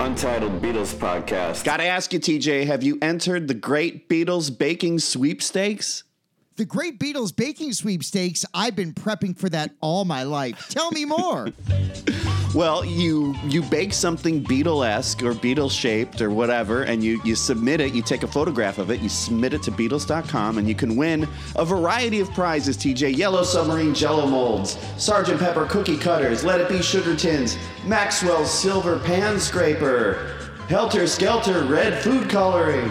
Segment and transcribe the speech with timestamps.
[0.00, 1.64] Untitled Beatles podcast.
[1.64, 6.02] Gotta ask you, TJ, have you entered the Great Beatles Baking Sweepstakes?
[6.56, 10.68] The Great Beatles Baking Sweepstakes, I've been prepping for that all my life.
[10.68, 11.48] Tell me more.
[12.54, 17.92] Well, you you bake something Beatle-esque or Beatle-shaped or whatever, and you you submit it.
[17.92, 19.00] You take a photograph of it.
[19.00, 21.26] You submit it to Beatles.com, and you can win
[21.56, 22.76] a variety of prizes.
[22.76, 28.52] TJ, Yellow Submarine Jello molds, Sergeant Pepper cookie cutters, Let It Be sugar tins, Maxwell's
[28.52, 30.36] silver pan scraper,
[30.68, 32.88] Helter Skelter red food coloring.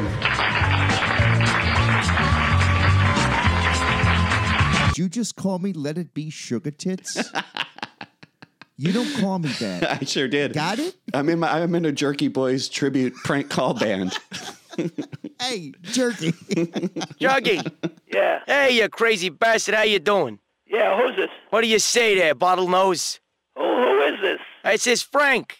[5.13, 7.31] Just call me Let It Be Sugar Tits?
[8.77, 10.01] you don't call me that.
[10.01, 10.53] I sure did.
[10.53, 10.95] Got it?
[11.13, 14.17] I'm in my I'm in a Jerky Boys tribute prank call band.
[15.39, 16.31] Hey, jerky.
[17.21, 17.71] Juggy.
[18.11, 18.39] Yeah.
[18.47, 19.75] Hey, you crazy bastard.
[19.75, 20.39] How you doing?
[20.65, 21.29] Yeah, who's this?
[21.51, 23.19] What do you say there, bottlenose?
[23.55, 24.39] Who, who is this?
[24.65, 25.59] It says Frank.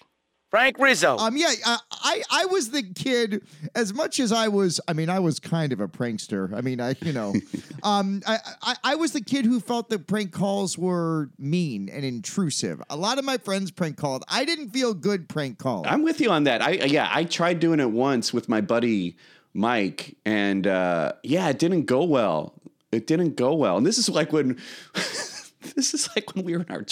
[0.54, 1.18] Frank Rizzo.
[1.18, 3.44] um, yeah, uh, I I was the kid.
[3.74, 6.54] As much as I was, I mean, I was kind of a prankster.
[6.54, 7.34] I mean, I you know,
[7.84, 12.06] um, I, I I was the kid who felt that prank calls were mean and
[12.06, 12.84] intrusive.
[12.92, 14.26] A lot of my friends prank called.
[14.30, 15.90] I didn't feel good prank calling.
[15.90, 16.62] I'm with you on that.
[16.62, 19.18] I yeah, I tried doing it once with my buddy
[19.56, 22.54] Mike, and uh, yeah, it didn't go well.
[22.92, 24.62] It didn't go well, and this is like when.
[25.78, 26.84] This is like when we were in our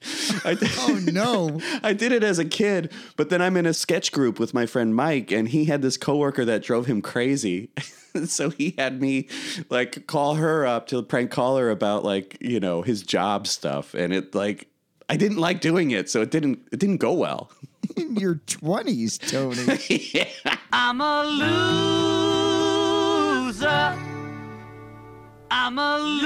[0.00, 0.68] twenties.
[0.78, 1.60] Oh, no.
[1.82, 4.66] I did it as a kid, but then I'm in a sketch group with my
[4.66, 7.70] friend Mike, and he had this coworker that drove him crazy.
[8.26, 9.28] so he had me
[9.70, 13.94] like call her up to prank call her about like you know his job stuff,
[13.94, 14.68] and it like
[15.08, 17.50] I didn't like doing it, so it didn't it didn't go well.
[17.96, 19.64] in your twenties, Tony.
[20.72, 21.24] I'm a
[23.44, 23.96] loser.
[25.50, 26.18] I'm a loser.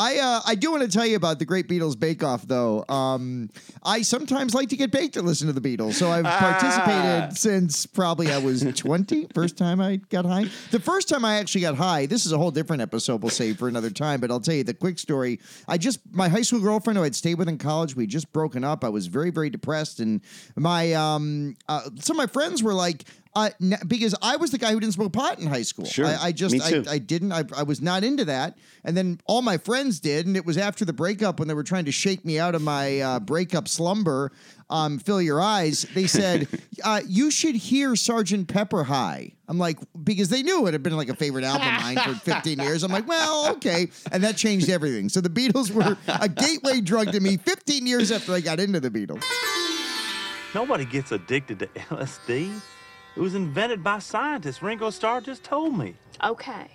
[0.00, 2.86] I uh, I do want to tell you about the Great Beatles Bake Off, though.
[2.88, 3.50] Um,
[3.82, 7.28] I sometimes like to get baked to listen to the Beatles, so I've participated Ah.
[7.34, 9.26] since probably I was 20.
[9.34, 10.46] First time I got high.
[10.70, 12.06] The first time I actually got high.
[12.06, 13.22] This is a whole different episode.
[13.22, 15.38] We'll save for another time, but I'll tell you the quick story.
[15.68, 17.94] I just my high school girlfriend who I'd stayed with in college.
[17.94, 18.84] We just broken up.
[18.84, 20.22] I was very very depressed, and
[20.56, 23.04] my um uh, some of my friends were like.
[23.32, 25.84] Uh, n- because I was the guy who didn't smoke pot in high school.
[25.84, 26.06] Sure.
[26.06, 26.94] I, I just Me I.
[26.94, 27.30] I didn't.
[27.32, 28.58] I, I was not into that.
[28.82, 30.26] And then all my friends did.
[30.26, 32.62] And it was after the breakup when they were trying to shake me out of
[32.62, 34.32] my uh, breakup slumber.
[34.68, 35.86] Um, fill your eyes.
[35.94, 36.48] They said,
[36.84, 40.96] uh, "You should hear Sergeant Pepper High." I'm like, because they knew it had been
[40.96, 42.84] like a favorite album of mine for 15 years.
[42.84, 45.08] I'm like, well, okay, and that changed everything.
[45.08, 48.78] So the Beatles were a gateway drug to me 15 years after I got into
[48.78, 49.22] the Beatles.
[50.54, 52.52] Nobody gets addicted to LSD.
[53.16, 54.62] It was invented by scientists.
[54.62, 55.94] Ringo Starr just told me.
[56.22, 56.68] Okay.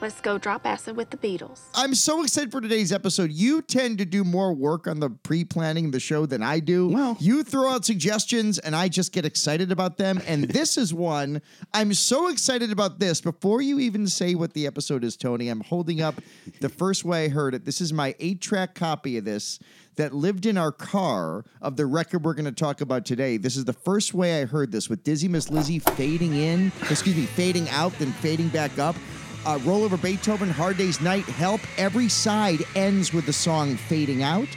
[0.00, 1.62] Let's go drop acid with the Beatles.
[1.74, 3.32] I'm so excited for today's episode.
[3.32, 6.88] You tend to do more work on the pre-planning the show than I do.
[6.88, 10.22] Well- you throw out suggestions and I just get excited about them.
[10.28, 11.42] And this is one
[11.74, 13.20] I'm so excited about this.
[13.20, 16.14] Before you even say what the episode is, Tony, I'm holding up
[16.60, 17.64] the first way I heard it.
[17.64, 19.58] This is my eight-track copy of this
[19.98, 23.36] that lived in our car of the record we're going to talk about today.
[23.36, 27.16] This is the first way I heard this with Dizzy Miss Lizzy fading in, excuse
[27.16, 28.96] me, fading out, then fading back up.
[29.44, 31.60] Uh, Roll Over Beethoven, Hard Day's Night, Help.
[31.76, 34.48] Every side ends with the song fading out.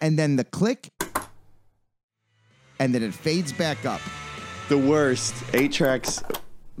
[0.00, 0.90] And then the click.
[2.78, 4.00] And then it fades back up.
[4.68, 5.34] the worst.
[5.54, 6.22] Eight tracks.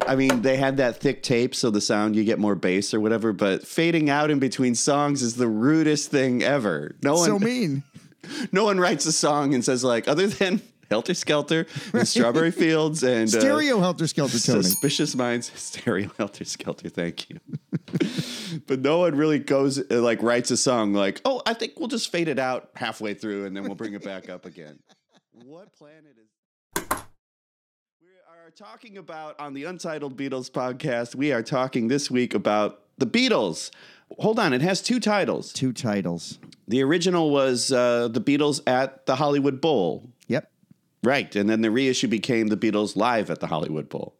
[0.06, 3.00] I mean, they had that thick tape, so the sound you get more bass or
[3.00, 3.32] whatever.
[3.32, 6.96] But fading out in between songs is the rudest thing ever.
[7.02, 7.82] No one, So mean.
[8.52, 13.04] no one writes a song and says like, other than Helter Skelter and Strawberry Fields
[13.04, 14.62] and uh, Stereo Helter Skelter, Tony.
[14.64, 16.88] Suspicious Minds, Stereo Helter Skelter.
[16.88, 17.38] Thank you.
[18.66, 21.88] but no one really goes uh, like writes a song like, oh, I think we'll
[21.88, 24.80] just fade it out halfway through and then we'll bring it back up again.
[25.32, 26.99] What planet is?
[28.60, 31.14] Talking about on the Untitled Beatles podcast.
[31.14, 33.70] We are talking this week about the Beatles.
[34.18, 35.54] Hold on, it has two titles.
[35.54, 36.38] Two titles.
[36.68, 40.50] The original was uh, the Beatles at the Hollywood Bowl, Yep.
[41.02, 41.34] right?
[41.34, 44.14] And then the reissue became the Beatles live at the Hollywood Bowl,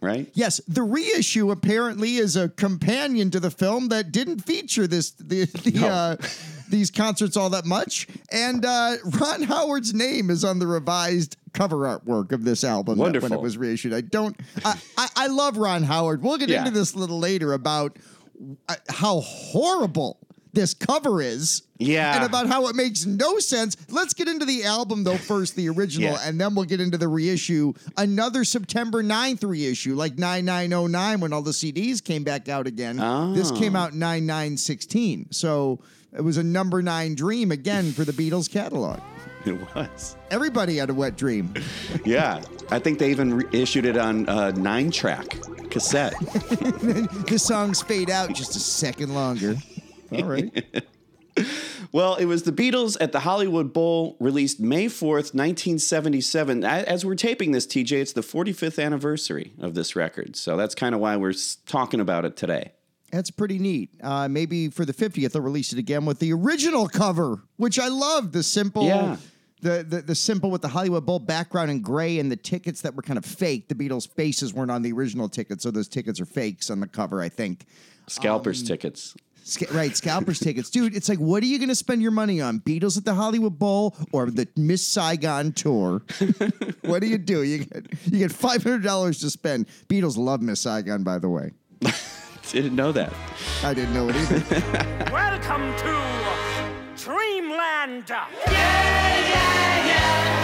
[0.00, 0.30] right?
[0.34, 5.46] Yes, the reissue apparently is a companion to the film that didn't feature this the,
[5.46, 5.88] the No.
[5.88, 6.16] uh,
[6.68, 11.76] these concerts all that much, and uh, Ron Howard's name is on the revised cover
[11.78, 13.92] artwork of this album when it was reissued.
[13.94, 16.22] I don't, I, I, I love Ron Howard.
[16.22, 16.58] We'll get Yeah.
[16.60, 17.96] into this a little later about
[18.68, 20.18] uh, how horrible
[20.52, 21.62] this cover is.
[21.78, 22.16] Yeah.
[22.16, 23.76] And about how it makes no sense.
[23.90, 26.18] Let's get into the album, though, first, the original, Yeah.
[26.24, 27.74] and then we'll get into the reissue.
[27.98, 32.96] Another September 9th reissue, like 9909 when all the CDs came back out again.
[33.34, 33.56] This Oh.
[33.58, 35.28] came out 9916.
[35.30, 35.80] So
[36.16, 39.00] It was a number nine dream again for the Beatles catalog.
[39.46, 40.16] It was.
[40.32, 41.54] Everybody had a wet dream.
[42.04, 42.42] Yeah.
[42.68, 45.38] I think they even re- issued it on uh, nine track
[45.70, 46.14] cassette.
[46.20, 49.54] the songs fade out just a second longer.
[50.10, 50.64] All right.
[51.92, 56.64] Well, it was the Beatles at the Hollywood Bowl, released May 4th, 1977.
[56.64, 60.34] As we're taping this, TJ, it's the 45th anniversary of this record.
[60.34, 61.34] So that's kind of why we're
[61.66, 62.72] talking about it today.
[63.12, 63.90] That's pretty neat.
[64.02, 67.88] Uh, maybe for the 50th, they'll release it again with the original cover, which I
[67.88, 68.32] love.
[68.32, 69.16] The simple, Yeah.
[69.62, 72.94] the, the the simple with the Hollywood Bowl background in gray and the tickets that
[72.94, 73.68] were kind of fake.
[73.68, 76.88] The Beatles' faces weren't on the original tickets, so those tickets are fakes on the
[76.88, 77.64] cover, I think.
[78.08, 79.14] Scalpers tickets.
[79.44, 80.96] Sca- right, scalpers tickets, dude.
[80.96, 82.58] It's like, what are you going to spend your money on?
[82.58, 86.02] Beatles at the Hollywood Bowl or the Miss Saigon tour?
[86.82, 87.44] what do you do?
[87.44, 89.68] You get you get five hundred dollars to spend.
[89.88, 91.52] Beatles love Miss Saigon, by the way.
[92.50, 93.12] Didn't know that.
[93.62, 94.42] I didn't know it either.
[95.12, 98.04] Welcome to Dreamland.
[98.08, 100.36] Yeah, yeah, yeah.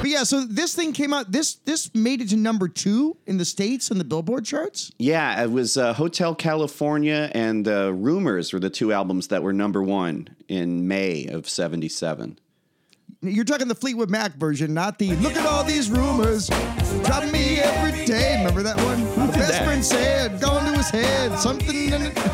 [0.00, 1.30] But yeah, so this thing came out.
[1.30, 4.90] This this made it to number two in the states on the Billboard charts.
[4.98, 9.52] Yeah, it was uh, Hotel California and uh, Rumors were the two albums that were
[9.52, 12.38] number one in May of 77.
[13.22, 16.48] You're talking the Fleetwood Mac version, not the "Look at all these rumors,
[17.04, 19.04] drop me every day." Remember that one?
[19.26, 19.64] The best that?
[19.66, 21.92] friend said, "Gone to his head." Something.
[21.92, 22.18] In it.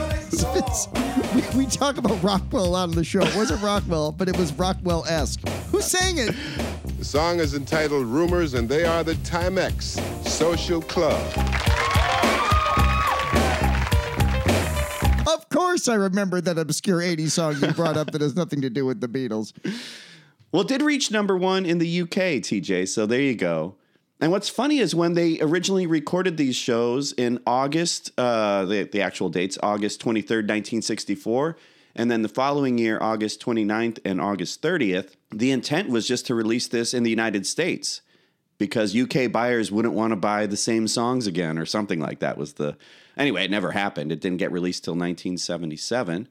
[1.34, 3.20] We, we talk about Rockwell a lot on the show.
[3.20, 5.46] It wasn't Rockwell, but it was Rockwell esque.
[5.70, 6.34] Who sang it?
[6.98, 11.20] The song is entitled Rumors, and they are the Timex Social Club.
[15.26, 18.70] Of course, I remember that obscure '80s song you brought up that has nothing to
[18.70, 19.52] do with the Beatles.
[20.56, 22.88] Well, it did reach number one in the UK, TJ.
[22.88, 23.74] So there you go.
[24.22, 29.02] And what's funny is when they originally recorded these shows in August, uh, the, the
[29.02, 31.58] actual dates, August 23rd, 1964,
[31.94, 36.34] and then the following year, August 29th and August 30th, the intent was just to
[36.34, 38.00] release this in the United States
[38.56, 42.38] because UK buyers wouldn't want to buy the same songs again or something like that
[42.38, 42.78] was the.
[43.18, 44.10] Anyway, it never happened.
[44.10, 46.28] It didn't get released till 1977.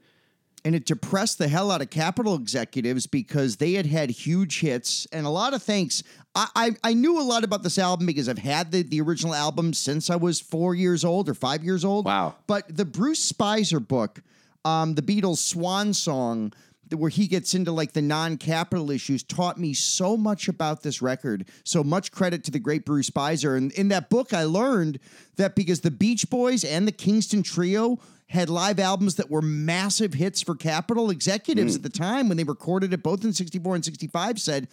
[0.65, 5.05] And it depressed the hell out of Capitol executives because they had had huge hits
[5.11, 6.01] and a lot of thanks.
[6.33, 9.35] I, I I knew a lot about this album because I've had the the original
[9.35, 12.05] album since I was four years old or five years old.
[12.05, 12.33] Wow.
[12.47, 14.23] But the Bruce Spizer book,
[14.65, 16.51] um, the Beatles' Swan Song.
[16.95, 21.47] Where he gets into like the non-Capitol issues taught me so much about this record.
[21.63, 23.57] So much credit to the great Bruce Spizer.
[23.57, 24.99] And in that book, I learned
[25.37, 27.97] that because the Beach Boys and the Kingston Trio
[28.27, 32.43] had live albums that were massive hits for Capitol executives at the time when they
[32.43, 34.67] recorded it both in 64 and 65 said,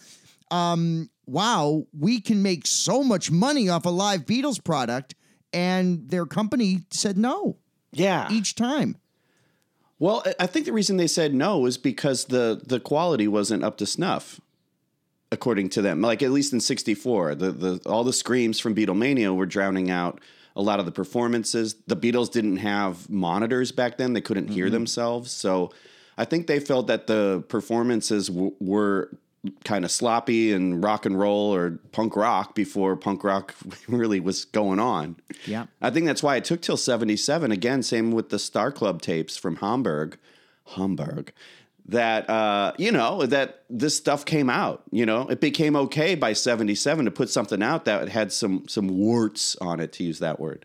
[0.51, 5.15] um, wow, we can make so much money off a live Beatles product.
[5.53, 7.59] And their company said no
[7.93, 8.27] Yeah.
[8.31, 8.97] each time.
[9.99, 13.77] Well, I- think the reason they said no was because the the quality wasn't up
[13.79, 14.41] to snuff,
[15.31, 16.01] according to them.
[16.01, 20.21] Like at least in '64, the the all the screams from Beatlemania were drowning out
[20.57, 21.77] a lot of the performances.
[21.87, 24.75] The Beatles didn't have monitors back then; they couldn't hear mm-hmm.
[24.75, 25.31] themselves.
[25.31, 25.73] So,
[26.17, 29.11] I think they felt that the performances w- were
[29.65, 33.55] kind of sloppy and rock and roll or punk rock before punk rock
[33.89, 35.17] really was going on.
[35.47, 35.67] Yeah.
[35.81, 37.51] I think that's why it took till 77.
[37.51, 40.19] Again, same with the Star Club tapes from Hamburg.
[40.77, 41.33] Hamburg.
[41.87, 44.85] That, uh, you know, that this stuff came out.
[44.91, 48.89] You know, it became okay by 77 to put something out that had some some
[48.89, 50.65] warts on it, to use that word.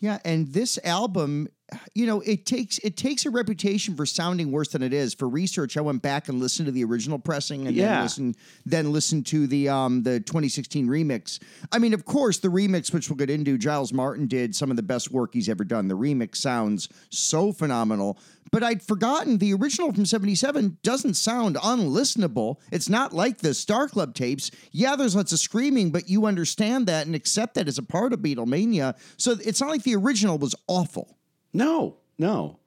[0.00, 1.48] Yeah, and this album,
[1.94, 5.14] you know, it takes it takes a reputation for sounding worse than it is.
[5.14, 8.36] For research, I went back and listened to the original pressing, and then listened
[8.66, 11.40] then listened to the um the 2016 remix.
[11.70, 14.76] I mean, of course, the remix, which we'll get into, Giles Martin did some of
[14.76, 15.88] the best work he's ever done.
[15.88, 18.18] The remix sounds so phenomenal.
[18.50, 22.56] But I'd forgotten the original from 77 doesn't sound unlistenable.
[22.70, 24.50] It's not like the Star Club tapes.
[24.72, 28.12] Yeah, there's lots of screaming, but you understand that and accept that as a part
[28.12, 28.94] of Beatlemania.
[29.16, 31.16] So it's not like the original was awful.
[31.52, 32.58] No, no.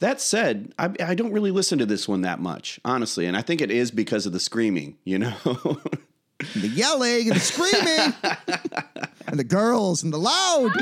[0.00, 3.26] That said, I, I don't really listen to this one that much, honestly.
[3.26, 5.34] And I think it is because of the screaming, you know?
[6.56, 8.14] The yelling and the screaming
[9.28, 10.72] and the girls and the loud.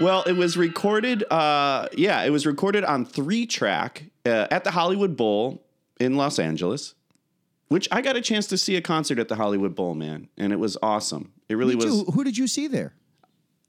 [0.00, 1.24] Well, it was recorded.
[1.30, 5.64] Uh, yeah, it was recorded on three track uh, at the Hollywood Bowl
[6.00, 6.94] in Los Angeles,
[7.72, 10.52] which I got a chance to see a concert at the Hollywood Bowl, man, and
[10.52, 11.32] it was awesome.
[11.48, 12.04] It really Me was.
[12.04, 12.10] too.
[12.12, 12.94] Who did you see there?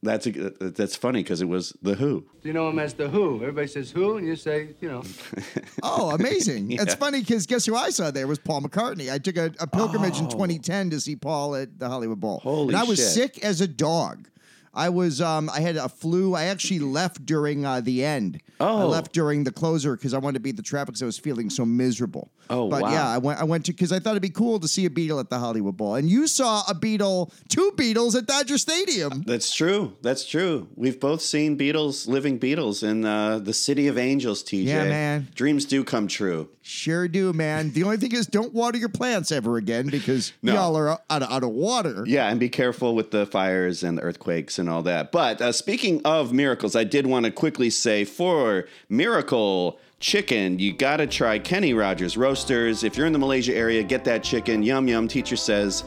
[0.04, 2.26] That's a, that's funny because it was the Who.
[2.44, 3.36] You know him as the Who.
[3.36, 5.02] Everybody says Who, and you say, you know.
[5.82, 6.72] Oh, amazing.
[6.82, 9.12] It's funny because guess who I saw there was Paul McCartney.
[9.12, 12.42] I took a, a pilgrimage in 2010 to see Paul at the Hollywood Bowl.
[12.44, 12.56] Oh.
[12.56, 13.08] Holy and I was shit.
[13.36, 14.28] sick as a dog.
[14.74, 16.34] I was um I had a flu.
[16.34, 18.42] I actually left during uh, the end.
[18.60, 21.06] Oh, I left during the closer because I wanted to beat the traffic because I
[21.06, 22.32] was feeling so miserable.
[22.50, 22.92] Oh, but wow.
[22.92, 24.90] yeah, I went I went to because I thought it'd be cool to see a
[24.90, 25.96] Beatle at the Hollywood Bowl.
[25.96, 29.24] And you saw a Beatle, two Beatles at Dodger Stadium.
[29.26, 29.96] That's true.
[30.02, 30.68] That's true.
[30.76, 34.44] We've both seen Beatles, living Beatles, in uh, the City of Angels.
[34.44, 34.66] TJ.
[34.66, 35.28] Yeah, man.
[35.36, 36.50] Dreams do come true.
[36.66, 37.72] Sure do, man.
[37.74, 40.54] The only thing is, don't water your plants ever again because No.
[40.54, 42.06] y'all are out of, out of water.
[42.08, 45.12] Yeah, and be careful with the fires and the earthquakes and all that.
[45.12, 50.72] But uh, speaking of miracles, I did want to quickly say for Miracle Chicken, you
[50.74, 52.84] got to try Kenny Rogers Roasters.
[52.86, 54.64] If you're in the Malaysia area, get that chicken.
[54.64, 55.08] Yum, yum.
[55.10, 55.84] Teacher says,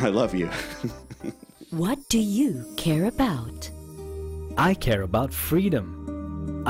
[0.00, 0.48] I love you.
[1.70, 3.70] What do you care about?
[4.56, 5.97] I care about freedom.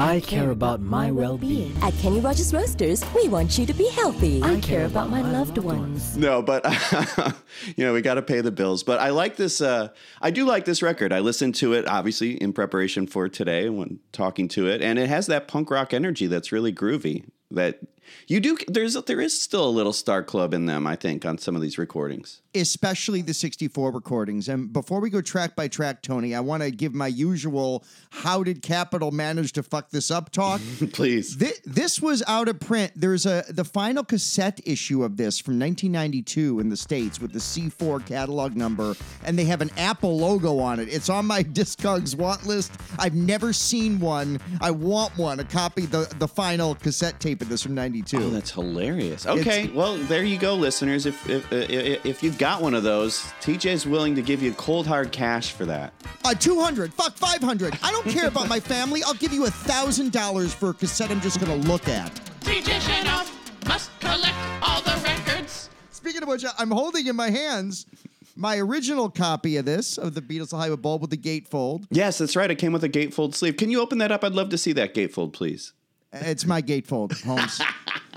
[0.00, 1.76] I care about my well being.
[1.82, 4.40] At Kenny Rogers Roasters, we want you to be healthy.
[4.44, 6.16] I care about my loved ones.
[6.16, 6.64] No, but
[7.76, 8.84] you know we got to pay the bills.
[8.84, 9.60] But I like this.
[9.60, 9.88] Uh,
[10.22, 11.12] I do like this record.
[11.12, 15.08] I listened to it obviously in preparation for today when talking to it, and it
[15.08, 17.24] has that punk rock energy that's really groovy.
[17.50, 17.80] That
[18.28, 18.56] you do.
[18.68, 20.86] There's there is still a little Star Club in them.
[20.86, 22.40] I think on some of these recordings.
[22.60, 24.48] Especially the 64 recordings.
[24.48, 28.42] And before we go track by track, Tony, I want to give my usual how
[28.42, 30.60] did Capitol manage to fuck this up talk.
[30.92, 31.34] Please.
[31.36, 32.92] Thi- This was out of print.
[32.96, 37.38] There's a the final cassette issue of this from 1992 in the states with the
[37.38, 40.88] C4 catalog number, and they have an Apple logo on it.
[40.92, 42.72] It's on my Discogs want list.
[42.98, 44.38] I've never seen one.
[44.60, 45.40] I want one.
[45.40, 48.16] A copy the the final cassette tape of this from '92.
[48.16, 49.26] Oh, that's hilarious.
[49.26, 51.04] Okay, well there you go, listeners.
[51.06, 54.86] If if if, if you've got one of those, TJ's willing to give you cold
[54.86, 55.92] hard cash for that.
[56.24, 56.94] Uh, 200.
[56.94, 57.78] Fuck 500.
[57.82, 59.02] I don't care about my family.
[59.04, 62.14] I'll give you a thousand dollars for a cassette I'm just gonna look at.
[62.40, 63.30] DJ Shanoff
[63.68, 65.68] must collect all the records.
[65.90, 67.84] Speaking of which, I'm holding in my hands
[68.34, 71.86] my original copy of this of the Beatles Hollywood Bowl with the gatefold.
[71.90, 72.50] Yes, that's right.
[72.50, 73.56] It came with a gatefold sleeve.
[73.56, 74.24] Can you open that up?
[74.24, 75.72] I'd love to see that gatefold, please.
[76.12, 77.60] It's my gatefold, Holmes.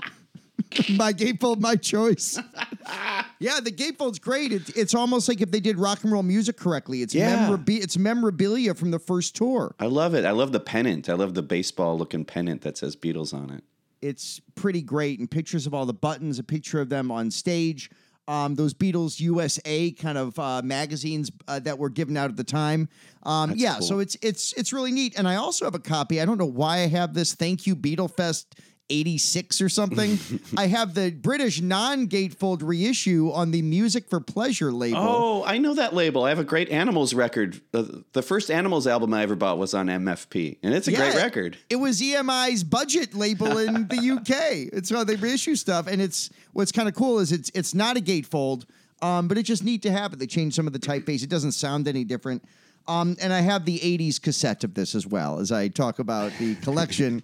[0.96, 2.38] my gatefold, my choice.
[3.38, 4.52] yeah, the gatefold's great.
[4.52, 7.02] It, it's almost like if they did rock and roll music correctly.
[7.02, 7.36] It's Yeah.
[7.36, 7.82] memorabilia.
[7.82, 9.74] It's memorabilia from the first tour.
[9.78, 10.24] I love it.
[10.24, 11.08] I love the pennant.
[11.08, 13.64] I love the baseball looking pennant that says Beatles on it.
[14.00, 17.88] It's pretty great, and pictures of all the buttons, a picture of them on stage.
[18.28, 22.44] Um, those Beatles USA kind of uh, magazines uh, that were given out at the
[22.44, 22.88] time.
[23.24, 23.82] Um, yeah, cool.
[23.82, 25.18] so it's it's it's really neat.
[25.18, 26.20] And I also have a copy.
[26.20, 27.34] I don't know why I have this.
[27.34, 28.54] Thank you, Beatle Fest.
[28.92, 30.18] 86 or something.
[30.56, 34.98] I have the British non-gatefold reissue on the Music for Pleasure label.
[35.00, 36.24] Oh, I know that label.
[36.24, 37.60] I have a great Animals record.
[37.72, 41.14] The, the first Animals album I ever bought was on MFP, and it's a great
[41.14, 41.56] record.
[41.70, 44.72] It was EMI's budget label in the UK.
[44.72, 47.96] It's how they reissue stuff, and it's what's kind of cool is it's it's not
[47.96, 48.64] a gatefold,
[49.00, 50.18] um, but it's just neat to have it.
[50.18, 51.22] They changed some of the typeface.
[51.22, 52.44] It doesn't sound any different.
[52.86, 56.32] Um, and I have the '80s cassette of this as well as I talk about
[56.38, 57.22] the collection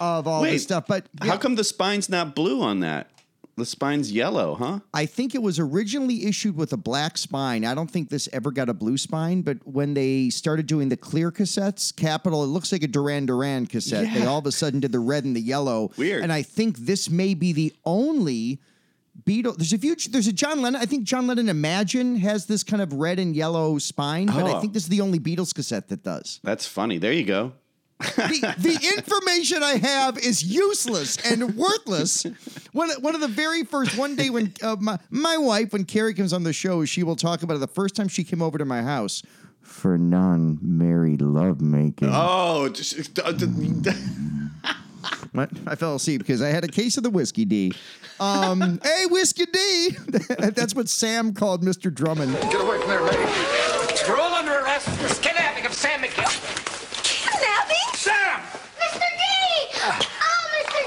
[0.00, 0.86] of all Wait, this stuff.
[0.86, 3.10] But How come the spine's not blue on that?
[3.56, 4.80] The spine's yellow, huh?
[4.94, 7.66] I think it was originally issued with a black spine.
[7.66, 10.96] I don't think this ever got a blue spine, but when they started doing the
[10.96, 14.14] clear cassettes, Capitol, it looks like a Duran Duran cassette.
[14.14, 15.90] They all of a sudden did the red and the yellow.
[15.98, 16.22] Weird.
[16.22, 18.60] And I think this may be the only
[19.24, 19.56] Beatle.
[19.56, 19.94] There's a few.
[20.10, 20.80] There's a John Lennon.
[20.80, 24.52] I think John Lennon Imagine has this kind of red and yellow spine, but I
[24.52, 24.60] Oh.
[24.60, 26.40] think this is the only Beatles cassette that does.
[26.42, 26.98] That's funny.
[26.98, 27.52] There you go.
[28.00, 32.24] the, the information I have is useless and worthless.
[32.72, 36.14] One, one of the very first, one day when uh, my, my wife, when Carrie
[36.14, 37.60] comes on the show, she will talk about it.
[37.60, 39.22] The first time she came over to my house
[39.60, 42.08] for non married lovemaking.
[42.10, 43.32] Oh, just, uh,
[45.32, 45.50] What?
[45.66, 47.72] I fell asleep because I had a case of the whiskey D.
[48.18, 49.96] Um, hey, whiskey D.
[50.38, 51.92] That's what Sam called Mr.
[51.92, 52.32] Drummond.
[52.34, 53.22] Get away from there, lady.
[54.08, 56.26] We're all under arrest for kidnapping of Sam McGill.
[57.04, 57.94] Kidnapping?
[57.94, 58.40] Sam!
[58.80, 58.98] Mr.
[58.98, 59.24] D!
[59.82, 59.98] Oh,
[60.56, 60.80] Mr.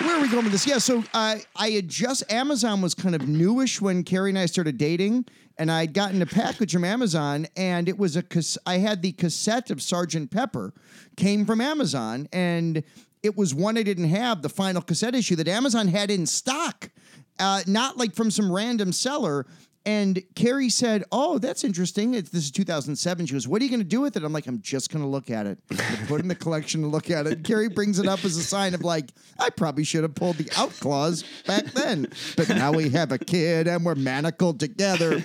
[0.00, 0.66] D, Where are we going with this?
[0.66, 4.46] Yeah, so uh, I had just Amazon was kind of newish when Carrie and I
[4.46, 5.26] started dating,
[5.58, 9.02] and I had gotten a package from Amazon, and it was a cas- I had
[9.02, 10.72] the cassette of Sergeant Pepper,
[11.16, 12.82] came from Amazon, and
[13.22, 16.90] it was one I didn't have, the final cassette issue that Amazon had in stock,
[17.38, 19.46] uh, not like from some random seller.
[19.84, 22.14] And Carrie said, "Oh, that's interesting.
[22.14, 24.32] It's, this is 2007." She goes, "What are you going to do with it?" I'm
[24.32, 25.58] like, "I'm just going to look at it.
[26.06, 28.74] Put in the collection and look at it." Carrie brings it up as a sign
[28.74, 32.90] of like, "I probably should have pulled the out clause back then, but now we
[32.90, 35.22] have a kid and we're manacled together."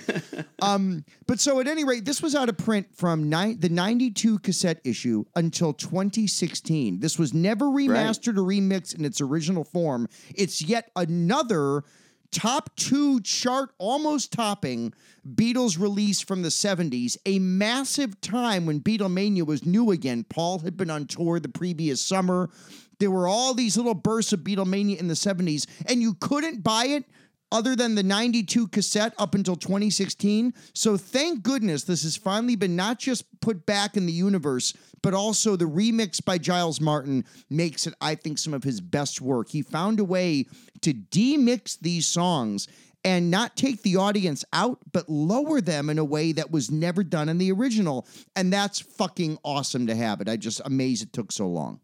[0.60, 4.40] Um, but so at any rate, this was out of print from nine, the 92
[4.40, 6.98] cassette issue until 2016.
[6.98, 10.08] This was never remastered or remixed in its original form.
[10.34, 11.84] It's yet another
[12.30, 14.92] top two chart, almost topping
[15.34, 20.24] Beatles release from the 70s, a massive time when Beatlemania was new again.
[20.24, 22.50] Paul had been on tour the previous summer.
[22.98, 26.86] There were all these little bursts of Beatlemania in the 70s, and you couldn't buy
[26.86, 27.04] it
[27.50, 30.52] other than the 92 cassette up until 2016.
[30.74, 35.14] So thank goodness this has finally been not just put back in the universe, but
[35.14, 39.50] also the remix by Giles Martin makes it, I think, some of his best work.
[39.50, 40.46] He found a way
[40.82, 42.68] to demix these songs
[43.04, 47.04] and not take the audience out, but lower them in a way that was never
[47.04, 48.06] done in the original.
[48.34, 50.28] And that's fucking awesome to have it.
[50.28, 51.80] I just amazed it took so long.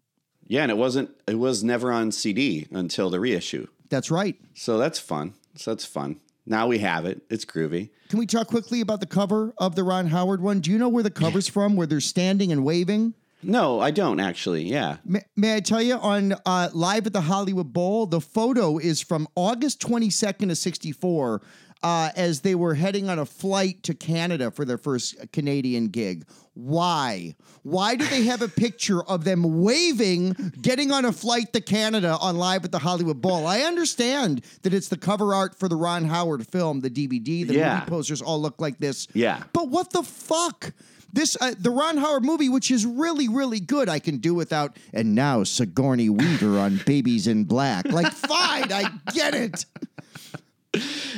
[0.46, 1.10] Yeah, and it wasn't.
[1.26, 3.66] It was never on CD until the reissue.
[3.88, 4.36] That's right.
[4.54, 5.34] So that's fun.
[5.56, 6.20] So that's fun.
[6.46, 7.22] Now we have it.
[7.30, 7.90] It's groovy.
[8.08, 10.60] Can we talk quickly about the cover of the Ron Howard one?
[10.60, 13.14] Do you know where the cover's from, where they're standing and waving?
[13.42, 14.62] No, I don't actually.
[14.62, 14.96] Yeah.
[15.04, 19.00] May, may I tell you on uh, live at the Hollywood Bowl, the photo is
[19.02, 21.42] from August 22nd of 64
[21.84, 26.24] uh, as they were heading on a flight to Canada for their first Canadian gig.
[26.54, 27.34] Why?
[27.62, 32.16] Why do they have a picture of them waving, getting on a flight to Canada
[32.20, 33.46] on live at the Hollywood Bowl?
[33.46, 37.46] I understand that it's the cover art for the Ron Howard film, the DVD.
[37.46, 37.74] The Yeah.
[37.80, 39.06] movie posters all look like this.
[39.14, 39.42] Yeah.
[39.52, 40.72] But what the fuck?
[41.12, 44.76] This uh, the Ron Howard movie, which is really really good, I can do without.
[44.92, 47.86] And now Sigourney Weaver on Babies in Black.
[47.92, 49.64] Like, fine, I get it.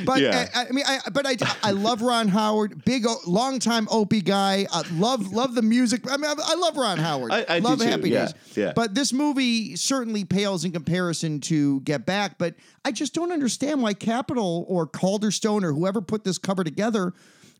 [0.05, 0.47] But Yeah.
[0.53, 4.67] uh, I mean, I, but I, I love Ron Howard, big long time Opie guy.
[4.71, 6.09] I love love the music.
[6.09, 7.31] I mean, I, I love Ron Howard.
[7.31, 8.33] I- I do love Happy yeah, Days.
[8.55, 8.73] yeah.
[8.75, 12.37] But this movie certainly pales in comparison to Get Back.
[12.37, 17.13] But I just don't understand why Capitol or Calderstone or whoever put this cover together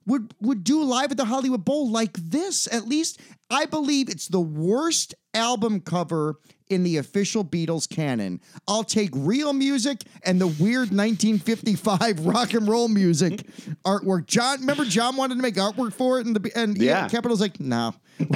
[0.08, 2.68] would would do live at the Hollywood Bowl like this.
[2.74, 3.20] At least
[3.52, 6.38] I believe it's the worst album cover
[6.70, 8.42] in the official Beatles canon.
[8.68, 13.46] I'll take real music and the weird 1955 rock and roll music
[13.86, 14.26] artwork.
[14.26, 17.08] John, remember John wanted to make artwork for it, and the and yeah.
[17.08, 17.94] Capitol's like, no,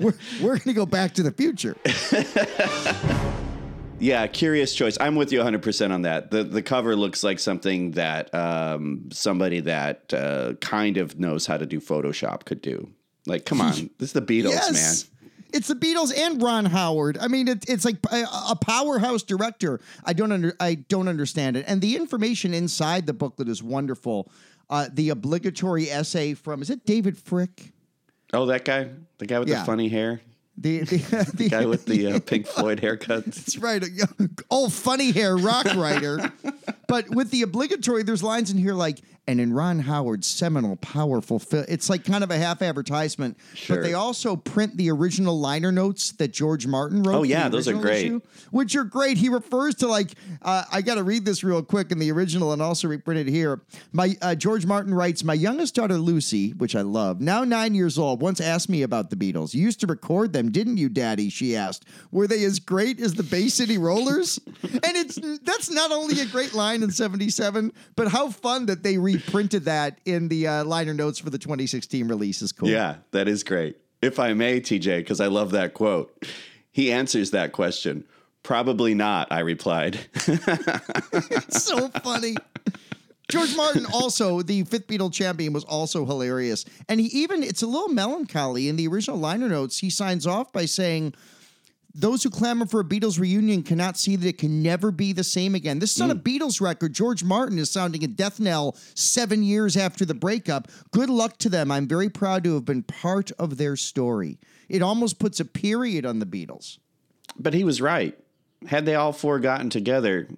[0.00, 1.76] we're, we're going to go back to the future.
[3.98, 4.98] Yeah, curious choice.
[5.00, 6.30] I'm with you 100% on that.
[6.30, 11.56] The the cover looks like something that um, somebody that uh, kind of knows how
[11.56, 12.90] to do Photoshop could do.
[13.26, 14.94] Like, come on, this is the Beatles, man.
[15.54, 17.16] It's the Beatles and Ron Howard.
[17.18, 19.80] I mean, it, it's like a, a powerhouse director.
[20.04, 21.64] I don't under I don't understand it.
[21.66, 24.30] And the information inside the booklet is wonderful.
[24.68, 27.70] Uh, the obligatory essay from is it David Fricke?
[28.34, 29.60] Oh, that guy, the guy with Yeah.
[29.60, 30.20] the funny hair,
[30.66, 33.24] The the, the guy with the uh, Pink Floyd haircuts.
[33.34, 33.84] That's right.
[34.50, 36.32] Oh, funny hair rock writer.
[36.86, 41.38] But with the obligatory, there's lines in here like, and in Ron Howard's seminal, powerful
[41.38, 41.64] film.
[41.68, 43.36] It's like kind of a half advertisement.
[43.54, 43.76] Sure.
[43.76, 47.16] But they also print the original liner notes that George Martin wrote.
[47.16, 48.06] Oh, yeah, those are great.
[48.06, 48.20] issue,
[48.52, 49.18] which are great.
[49.18, 52.52] He refers to like, uh, I got to read this real quick in the original
[52.52, 53.62] and also reprinted here.
[53.92, 57.98] My uh, George Martin writes, my youngest daughter Lucy, which I love, now nine years
[57.98, 59.54] old, once asked me about the Beatles.
[59.54, 61.30] You used to record them, didn't you, Daddy?
[61.30, 61.84] She asked.
[62.12, 64.38] Were they as great as the Bay City Rollers?
[64.62, 68.98] and it's that's not only a great line in '77, but how fun that they
[68.98, 72.68] reprinted that in the uh, liner notes for the 2016 release is cool.
[72.68, 73.76] Yeah, that is great.
[74.02, 76.26] If I may, TJ, because I love that quote.
[76.70, 78.04] He answers that question.
[78.42, 79.98] Probably not, I replied.
[80.14, 82.36] it's so funny.
[83.28, 86.64] George Martin also, the fifth Beatle champion, was also hilarious.
[86.88, 89.78] And he even, it's a little melancholy in the original liner notes.
[89.78, 91.14] He signs off by saying,
[91.96, 95.24] those who clamor for a Beatles reunion cannot see that it can never be the
[95.24, 95.78] same again.
[95.78, 96.22] This is not a mm.
[96.22, 96.92] Beatles record.
[96.92, 100.68] George Martin is sounding a death knell seven years after the breakup.
[100.90, 101.70] Good luck to them.
[101.70, 104.38] I'm very proud to have been part of their story.
[104.68, 106.78] It almost puts a period on the Beatles.
[107.38, 108.18] but he was right.
[108.66, 110.28] Had they all four gotten together,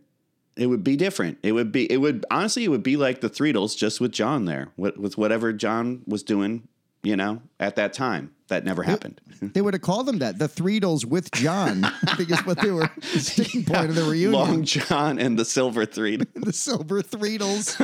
[0.56, 1.38] it would be different.
[1.42, 1.90] It would be.
[1.90, 2.64] It would honestly.
[2.64, 6.22] It would be like the Threedles, just with John there, with, with whatever John was
[6.22, 6.68] doing.
[7.02, 9.20] You know, at that time, that never happened.
[9.40, 10.40] They would have called them that.
[10.40, 14.02] The Threedles with John, I think is what they were the sticking point of the
[14.02, 14.32] reunion.
[14.32, 16.26] Long John and the Silver Threed.
[16.34, 17.76] the Silver Threedles.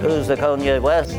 [0.00, 1.12] Who's the Kanye West?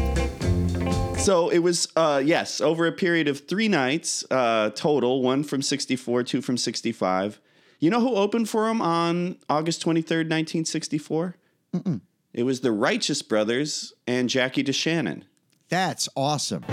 [1.23, 5.61] So it was, uh, yes, over a period of three nights uh, total, one from
[5.61, 7.39] 64, two from 65.
[7.79, 11.35] You know who opened for him on August 23rd, 1964?
[11.75, 12.01] Mm-mm.
[12.33, 15.23] It was the Righteous Brothers and Jackie DeShannon.
[15.69, 16.65] That's awesome.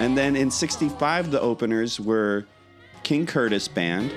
[0.00, 2.46] And then in 65, the openers were
[3.02, 4.10] King Curtis Band,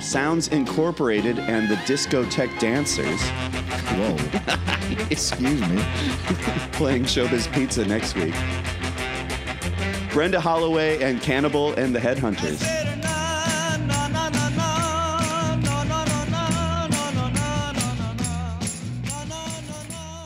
[0.00, 3.20] Sounds Incorporated, and the Discotheque Dancers.
[3.96, 5.06] Whoa.
[5.10, 5.76] Excuse me.
[6.72, 8.34] Playing Showbiz Pizza next week.
[10.12, 12.60] Brenda Holloway and Cannibal and the Headhunters.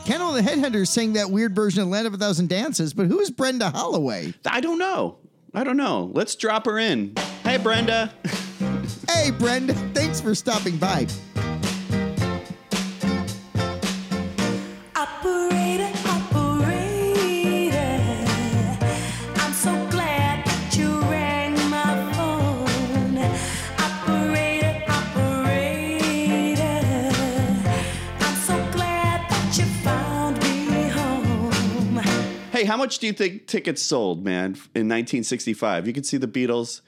[0.09, 3.29] Kendall the Headhunters sang that weird version of Land of a Thousand Dances, but who's
[3.29, 4.33] Brenda Holloway?
[4.43, 5.19] I don't know.
[5.53, 6.09] I don't know.
[6.15, 7.13] Let's drop her in.
[7.43, 8.11] Hey, Brenda.
[9.07, 11.05] Hey, Brenda, thanks for stopping by.
[32.59, 35.87] Hey, how much do you think tickets sold, man, in 1965?
[35.87, 36.81] You could see the Beatles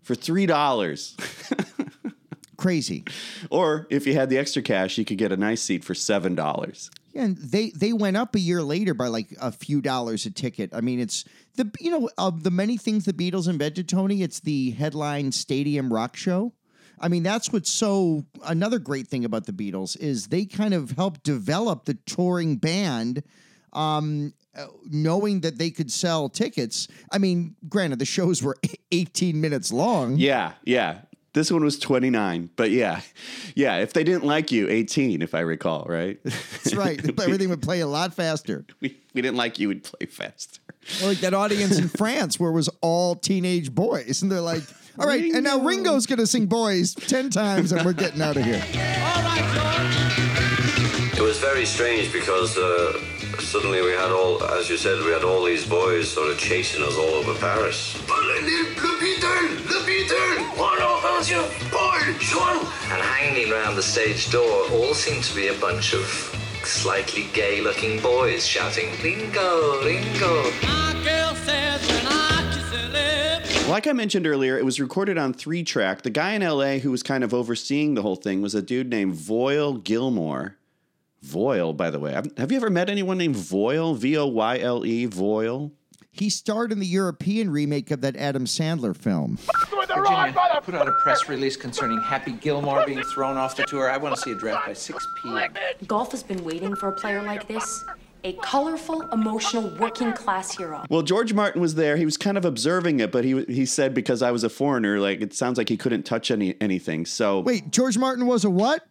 [0.00, 1.92] for $3.
[2.56, 3.04] Crazy.
[3.50, 6.90] Or if you had the extra cash, you could get a nice seat for $7.
[7.14, 10.70] And they they went up a year later by like a few dollars a ticket.
[10.72, 11.24] I mean, it's
[11.56, 14.22] the you know of the many things the Beatles invented, Tony.
[14.22, 16.54] It's the headline stadium rock show.
[16.98, 20.92] I mean, that's what's so another great thing about the Beatles is they kind of
[20.92, 23.22] helped develop the touring band.
[23.74, 26.88] Um, uh, knowing that they could sell tickets.
[27.12, 28.56] I mean, granted, the shows were
[28.92, 30.16] 18 minutes long.
[30.16, 31.00] Yeah, yeah.
[31.34, 33.00] This one was 29, but yeah.
[33.54, 36.18] Yeah, if they didn't like you, 18, if I recall, right?
[36.24, 36.98] That's right.
[37.20, 38.64] Everything would play a lot faster.
[38.80, 40.60] we, we didn't like you, would play faster.
[41.02, 44.22] Like that audience in France where it was all teenage boys.
[44.22, 44.62] And they're like,
[44.98, 48.36] all right, and now Ringo's going to sing boys 10 times and we're getting out
[48.36, 48.64] of here.
[51.14, 53.00] It was very strange because uh,
[53.40, 56.82] suddenly we had all, as you said, we had all these boys sort of chasing
[56.82, 57.96] us all over Paris.
[62.90, 66.04] And hanging around the stage door all seemed to be a bunch of
[66.64, 70.50] slightly gay looking boys shouting, Ringo, Ringo.
[73.68, 76.02] Like I mentioned earlier, it was recorded on three track.
[76.02, 78.88] The guy in LA who was kind of overseeing the whole thing was a dude
[78.88, 80.57] named Voyle Gilmore.
[81.22, 82.12] Voyle, by the way.
[82.12, 83.94] Have have you ever met anyone named Voyle?
[83.94, 85.72] V O Y L E, Voyle?
[86.10, 89.38] He starred in the European remake of that Adam Sandler film.
[89.94, 93.90] Virginia put out a press release concerning Happy Gilmore being thrown off the tour.
[93.90, 95.54] I want to see a draft by 6 p.m.
[95.86, 97.84] Golf has been waiting for a player like this.
[98.24, 100.84] A colorful, emotional, working class hero.
[100.90, 101.96] Well, George Martin was there.
[101.96, 104.98] He was kind of observing it, but he he said because I was a foreigner,
[104.98, 107.06] like it sounds like he couldn't touch any anything.
[107.06, 108.84] So Wait, George Martin was a what?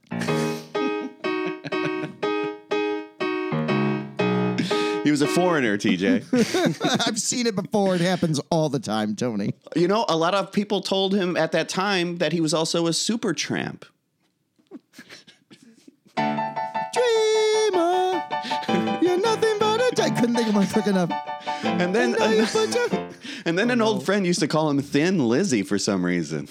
[5.08, 7.08] He was a foreigner, TJ.
[7.08, 7.96] I've seen it before.
[7.96, 9.54] It happens all the time, Tony.
[9.74, 12.88] you know, a lot of people told him at that time that he was also
[12.88, 13.86] a super tramp.
[16.18, 16.52] Dreamer,
[19.02, 20.04] you're nothing but a.
[20.04, 21.10] I couldn't think of one quick enough.
[21.64, 23.10] And then I know you put your-
[23.46, 26.50] and then an oh, old friend used to call him Thin Lizzy for some reason.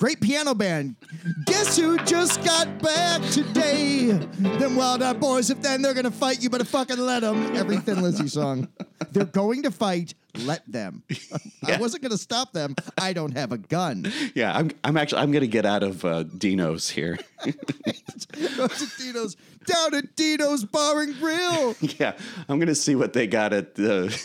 [0.00, 0.96] Great piano band.
[1.44, 4.06] Guess who just got back today?
[4.06, 7.54] Them wild eyed boys, if then they're gonna fight, you better fucking let them.
[7.54, 8.66] Every Thin Lizzy song.
[9.12, 11.02] They're going to fight, let them.
[11.66, 12.76] I wasn't gonna stop them.
[12.96, 14.10] I don't have a gun.
[14.34, 17.18] Yeah, I'm I'm actually I'm gonna get out of uh, Dino's here.
[17.44, 19.36] Go to Dino's,
[19.66, 21.76] down at Dino's Bar and Grill.
[21.98, 22.16] yeah,
[22.48, 24.18] I'm gonna see what they got at the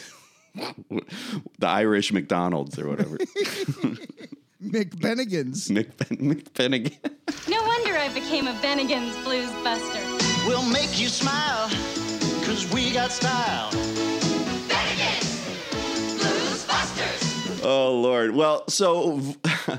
[1.60, 3.18] the Irish McDonald's or whatever.
[4.72, 5.70] McBennigan's.
[5.70, 6.94] McBen- McBennigan.
[7.50, 10.00] No wonder I became a Bennigan's Blues Buster.
[10.48, 11.70] We'll make you smile,
[12.46, 13.70] cause we got style.
[17.64, 18.32] Oh Lord.
[18.36, 19.20] Well, so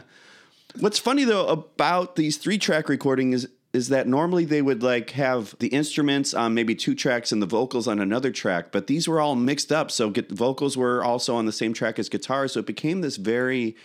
[0.81, 5.11] what's funny though about these three track recordings is is that normally they would like
[5.11, 9.07] have the instruments on maybe two tracks and the vocals on another track, but these
[9.07, 9.91] were all mixed up.
[9.91, 12.49] So get, vocals were also on the same track as guitar.
[12.49, 13.77] so it became this very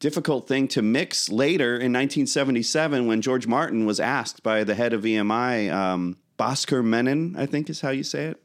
[0.00, 4.92] difficult thing to mix later in 1977 when George Martin was asked by the head
[4.92, 8.40] of EMI, um, Bhaskar Menon, I think is how you say it.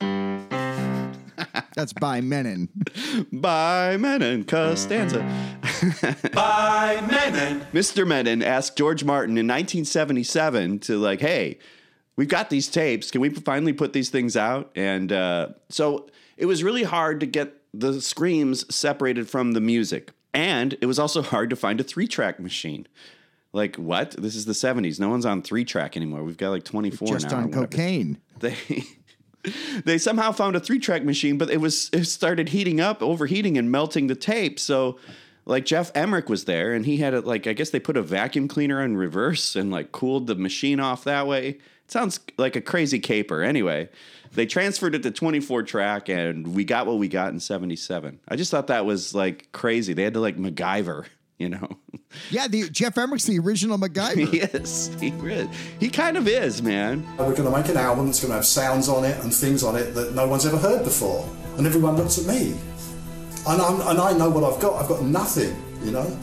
[1.74, 2.68] That's by Menon.
[3.32, 5.20] by Menon Costanza.
[6.34, 7.66] by Menon.
[7.72, 8.06] Mr.
[8.06, 11.58] Menon asked George Martin in 1977 to like, hey,
[12.16, 13.10] we've got these tapes.
[13.10, 14.70] Can we finally put these things out?
[14.74, 20.12] And uh, so it was really hard to get the screams separated from the music.
[20.38, 22.86] And it was also hard to find a three track machine.
[23.52, 24.12] Like, what?
[24.12, 25.00] This is the 70s.
[25.00, 26.22] No one's on three track anymore.
[26.22, 27.38] We've got like 24 Just now.
[27.38, 28.18] or on cocaine.
[28.38, 28.56] They.
[29.84, 33.56] They somehow found a three track machine, but it was it started heating up, overheating,
[33.56, 34.60] and melting the tape.
[34.60, 34.98] So,
[35.46, 38.02] like Geoff Emerick was there, and he had it like I guess they put a
[38.02, 41.58] vacuum cleaner in reverse and like cooled the machine off that way.
[41.88, 43.42] It sounds like a crazy caper.
[43.42, 43.88] Anyway,
[44.34, 48.20] they transferred it to 24 track, and we got what we got in 77.
[48.28, 49.94] I just thought that was like crazy.
[49.94, 51.06] They had to like MacGyver,
[51.38, 51.78] you know.
[52.30, 54.30] Yeah, the Geoff Emerick's the original MacGyver.
[54.30, 55.00] yes, he is.
[55.00, 55.48] He really,
[55.80, 57.06] he kind of is, man.
[57.16, 59.64] We're going to make an album that's going to have sounds on it and things
[59.64, 61.26] on it that no one's ever heard before.
[61.56, 62.54] And everyone looks at me.
[63.48, 64.82] And, I'm, and I know what I've got.
[64.82, 66.18] I've got nothing, you know?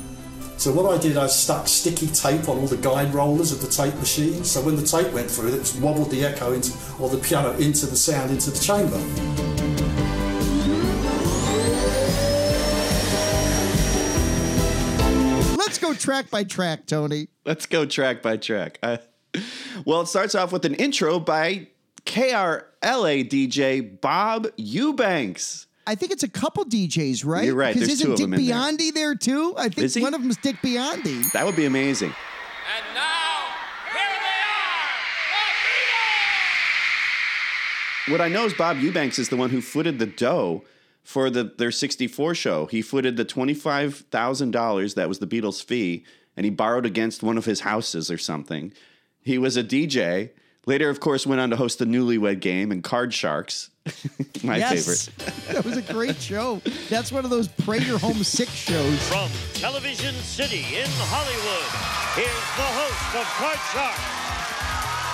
[0.58, 3.68] So what I did, I stuck sticky tape on all the guide rollers of the
[3.68, 4.44] tape machine.
[4.44, 7.86] So when the tape went through, it wobbled the echo into, or the piano into
[7.86, 8.98] the sound into the chamber.
[15.58, 17.28] Let's go track by track, Tony.
[17.46, 18.80] Let's go track by track.
[18.82, 18.98] Uh,
[19.86, 21.68] well, it starts off with an intro by
[22.06, 25.68] KRLA DJ Bob Eubanks.
[25.88, 27.46] I think it's a couple DJs, right?
[27.46, 28.56] You're right, Because there's isn't two of Dick them in there.
[28.56, 29.16] Biondi there.
[29.16, 29.54] too?
[29.58, 30.02] I think Is he?
[30.02, 31.32] one of them is Dick Biondi.
[31.34, 32.10] That would be amazing.
[32.76, 33.46] And now,
[33.92, 34.90] here they are,
[38.08, 40.64] the What I know is Bob Eubanks is the one who footed the dough
[41.04, 42.66] for the their 64 show.
[42.66, 46.04] He footed the $25,000 that was the Beatles fee
[46.36, 48.74] and he borrowed against one of his houses or something.
[49.22, 50.32] He was a DJ.
[50.66, 53.70] Later of course went on to host the Newlywed Game and Card Sharks.
[54.44, 55.08] My Yes.
[55.08, 55.46] favorite.
[55.54, 56.62] that was a great show.
[56.90, 59.00] That's one of those pray your home sick shows.
[59.08, 61.70] From Television City in Hollywood,
[62.18, 63.98] here's the host of Card Shark,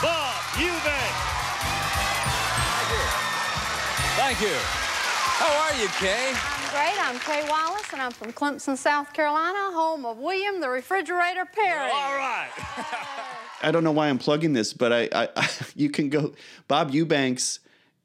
[0.02, 1.28] Bob Eubanks.
[4.18, 4.56] Thank you.
[5.42, 6.34] How are you, Kay?
[6.36, 7.08] I'm great.
[7.08, 11.90] I'm Kay Wallace, and I'm from Clemson, South Carolina, home of William the Refrigerator Perry.
[11.92, 12.50] All right.
[13.64, 16.34] I don't know why I'm plugging this, but I, I you can go.
[16.68, 17.60] Bob Eubanks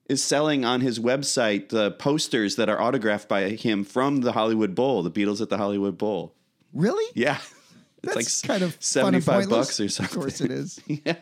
[0.09, 4.75] is selling on his website the posters that are autographed by him from the Hollywood
[4.75, 6.35] Bowl, the Beatles at the Hollywood Bowl.
[6.73, 7.05] Really?
[7.15, 7.39] Yeah,
[8.03, 10.17] it's That's like kind of seventy-five bucks or something.
[10.17, 10.81] Of course it is.
[10.87, 11.17] yeah.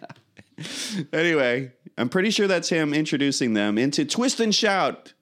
[1.12, 5.14] Anyway, I'm pretty sure that's him introducing them into Twist and Shout,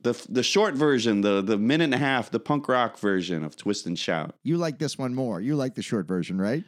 [0.00, 3.56] the the short version, the the minute and a half, the punk rock version of
[3.56, 4.34] Twist and Shout.
[4.42, 5.40] You like this one more.
[5.40, 6.64] You like the short version, right?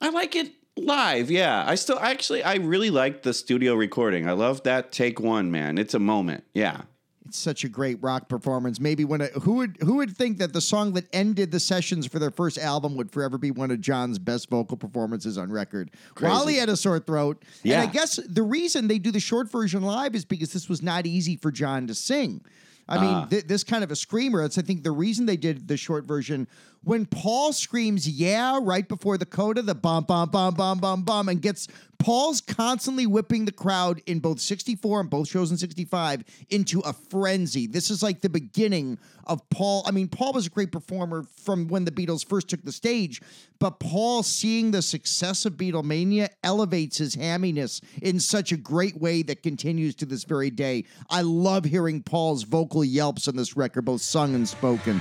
[0.00, 1.30] I like it live.
[1.30, 4.28] Yeah, I still actually I really like the studio recording.
[4.28, 5.78] I love that take one, man.
[5.78, 6.44] It's a moment.
[6.54, 6.82] Yeah.
[7.24, 8.80] It's such a great rock performance.
[8.80, 12.04] Maybe when a, who would who would think that the song that ended the sessions
[12.06, 15.92] for their first album would forever be one of John's best vocal performances on record.
[16.14, 16.30] Crazy.
[16.30, 17.42] While he had a sore throat.
[17.62, 17.80] Yeah.
[17.80, 20.82] And I guess the reason they do the short version live is because this was
[20.82, 22.44] not easy for John to sing.
[22.88, 23.26] I mean, Ah.
[23.26, 24.42] th- this kind of a screamer.
[24.44, 26.48] It's I think the reason they did the short version
[26.84, 31.28] when Paul screams "Yeah" right before the coda, the bum bum bum bum bum bum,
[31.28, 31.68] and gets
[31.98, 36.92] Paul's constantly whipping the crowd in both '64 and both shows in '65 into a
[36.92, 37.66] frenzy.
[37.68, 39.84] This is like the beginning of Paul.
[39.86, 43.22] I mean, Paul was a great performer from when the Beatles first took the stage,
[43.60, 49.22] but Paul seeing the success of Beatlemania elevates his hamminess in such a great way
[49.22, 50.84] that continues to this very day.
[51.08, 55.00] I love hearing Paul's vocal yelps on this record, both sung and spoken.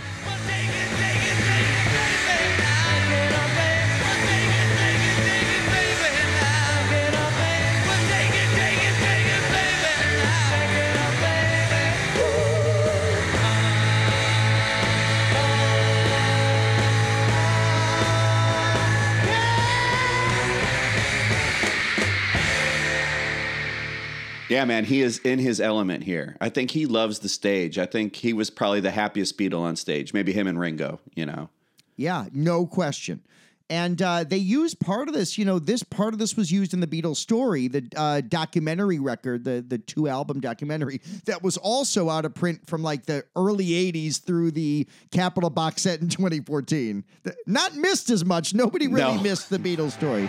[24.51, 26.35] Yeah, man, he is in his element here.
[26.41, 27.77] I think he loves the stage.
[27.79, 30.13] I think he was probably the happiest Beatle on stage.
[30.13, 31.49] Maybe him and Ringo, you know.
[31.95, 33.21] Yeah, no question.
[33.69, 36.73] And uh, they used part of this, you know, this part of this was used
[36.73, 41.55] in the Beatles story, the uh, documentary record, the the two album documentary that was
[41.55, 46.09] also out of print from like the early 80s through the Capitol box set in
[46.09, 47.05] 2014.
[47.23, 48.53] The- not missed as much.
[48.53, 49.23] Nobody really No.
[49.23, 50.27] missed the Beatles story.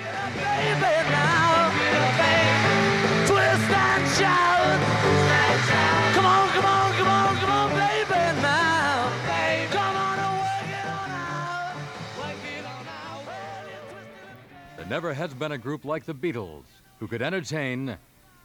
[14.93, 16.65] Never has been a group like the Beatles
[16.99, 17.97] who could entertain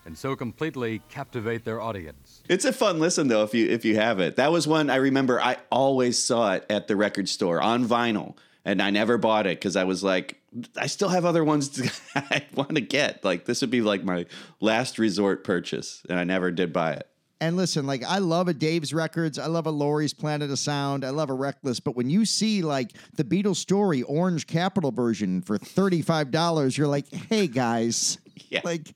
[0.05, 2.41] and so completely captivate their audience.
[2.47, 4.37] It's a fun listen though if you if you have it.
[4.37, 8.37] That was one I remember I always saw it at the record store on vinyl.
[8.63, 10.41] and I never bought it because I was like,
[10.77, 13.25] I still have other ones to, I want to get.
[13.25, 14.25] Like this would be like my
[14.61, 17.09] last resort purchase, and I never did buy it.
[17.39, 21.05] And listen, like I love a Dave's Records, I love a Laurie's Planet of Sound,
[21.05, 25.41] I love a Reckless, but when you see like the Beatles story Orange Capitol version
[25.43, 28.17] for $35, you're like, hey guys,
[28.49, 28.61] Yeah.
[28.63, 28.93] like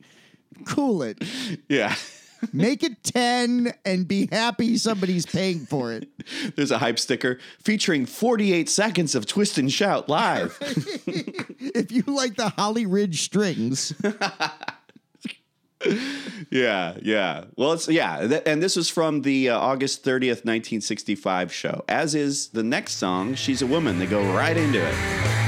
[0.65, 1.23] cool it.
[1.69, 1.95] Yeah.
[2.54, 6.10] Make it 10 and be happy somebody's paying for it.
[6.56, 10.58] There's a hype sticker featuring 48 seconds of Twist and Shout live.
[11.06, 13.93] if you like the Holly Ridge strings,
[16.49, 17.45] yeah, yeah.
[17.55, 21.83] Well, it's yeah, th- and this is from the uh, August 30th, 1965 show.
[21.87, 25.40] As is the next song, "She's a Woman." They go right into it.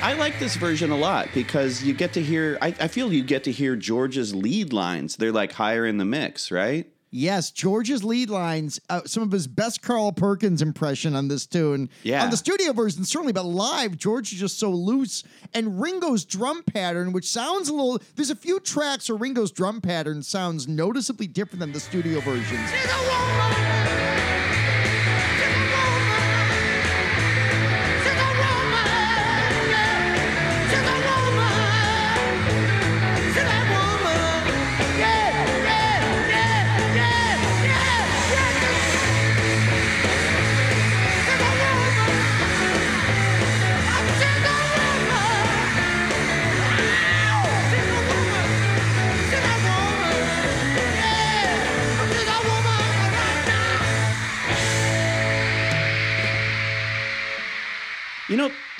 [0.00, 2.58] Yeah, I like this version a lot because you get to hear.
[2.60, 5.16] I, I feel you get to hear George's lead lines.
[5.16, 6.86] They're like higher in the mix, right?
[7.12, 11.90] Yes, George's lead lines, uh, some of his best Carl Perkins impression on this tune.
[12.04, 12.22] Yeah.
[12.22, 15.24] On the studio version, certainly, but live, George is just so loose.
[15.52, 19.80] And Ringo's drum pattern, which sounds a little, there's a few tracks where Ringo's drum
[19.80, 22.70] pattern sounds noticeably different than the studio versions.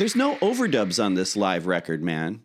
[0.00, 2.40] There's no overdubs on this live record, man.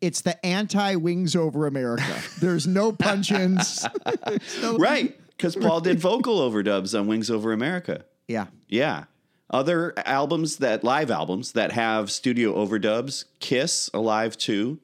[0.00, 2.22] It's the anti Wings Over America.
[2.40, 3.84] There's no punch ins.
[4.62, 8.04] Right, because Paul did vocal overdubs on Wings Over America.
[8.28, 8.46] Yeah.
[8.68, 9.04] Yeah.
[9.50, 14.78] Other albums that live albums that have studio overdubs, Kiss, Alive 2.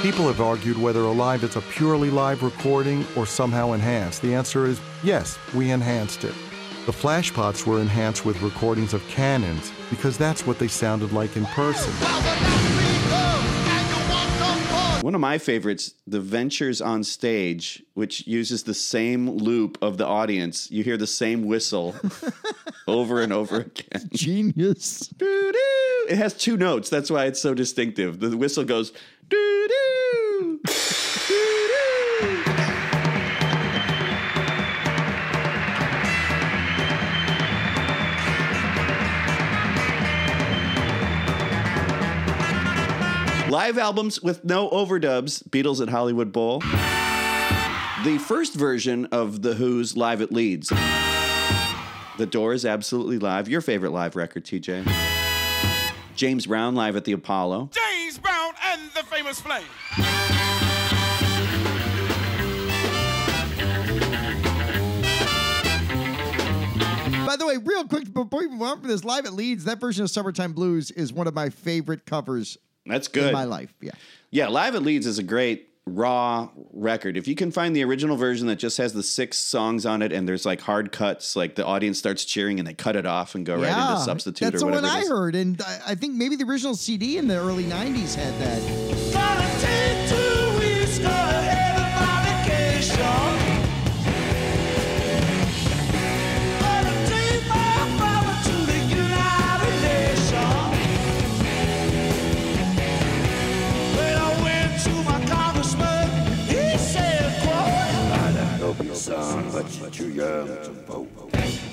[0.00, 4.22] People have argued whether Alive is a purely live recording or somehow enhanced.
[4.22, 6.34] The answer is yes, we enhanced it.
[6.86, 11.44] The flashpots were enhanced with recordings of cannons because that's what they sounded like in
[11.44, 11.92] person.
[15.02, 20.06] One of my favorites, The Ventures on Stage, which uses the same loop of the
[20.06, 20.70] audience.
[20.70, 21.94] You hear the same whistle
[22.88, 24.08] over and over again.
[24.14, 25.08] Genius.
[25.08, 26.06] Doo-doo.
[26.08, 26.88] It has two notes.
[26.88, 28.20] That's why it's so distinctive.
[28.20, 28.92] The whistle goes
[29.28, 30.60] doo doo.
[43.52, 46.60] Live albums with no overdubs, Beatles at Hollywood Bowl.
[46.60, 50.70] The first version of The Who's Live at Leeds.
[52.16, 53.50] The Doors absolutely live.
[53.50, 54.90] Your favorite live record, TJ.
[56.16, 57.68] James Brown live at the Apollo.
[57.74, 59.66] James Brown and the famous Flame.
[67.26, 69.78] By the way, real quick, before we move on from this, live at Leeds, that
[69.78, 73.28] version of Summertime Blues is one of my favorite covers That's good.
[73.28, 73.72] in my life.
[73.80, 73.92] Yeah.
[74.30, 77.16] Yeah, Live at Leeds is a great raw record.
[77.16, 80.12] If you can find the original version that just has the six songs on it
[80.12, 83.34] and there's like hard cuts, like the audience starts cheering and they cut it off
[83.34, 84.86] and go right into substitute That's or whatever.
[84.86, 88.14] one it I heard, and I think maybe the original CD in the early '90s
[88.14, 89.11] had that.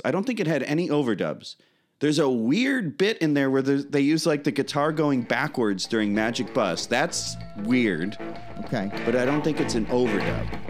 [0.04, 1.56] I don't think it had any overdubs.
[2.00, 6.14] There's a weird bit in there where they use like the guitar going backwards during
[6.14, 6.86] Magic Bus.
[6.86, 8.16] That's weird.
[8.64, 8.90] Okay.
[9.04, 10.69] But I don't think it's an overdub.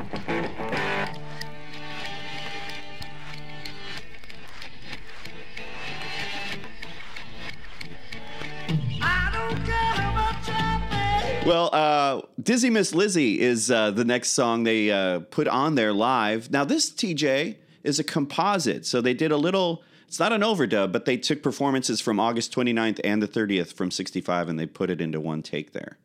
[11.47, 15.93] Well, uh, Dizzy Miss Lizzy is uh, the next song they uh, put on there
[15.93, 16.51] live.
[16.51, 18.85] Now, this TJ is a composite.
[18.87, 22.55] So they did a little, it's not an overdub, but they took performances from August
[22.55, 25.97] 29th and the 30th from 65 and they put it into one take there.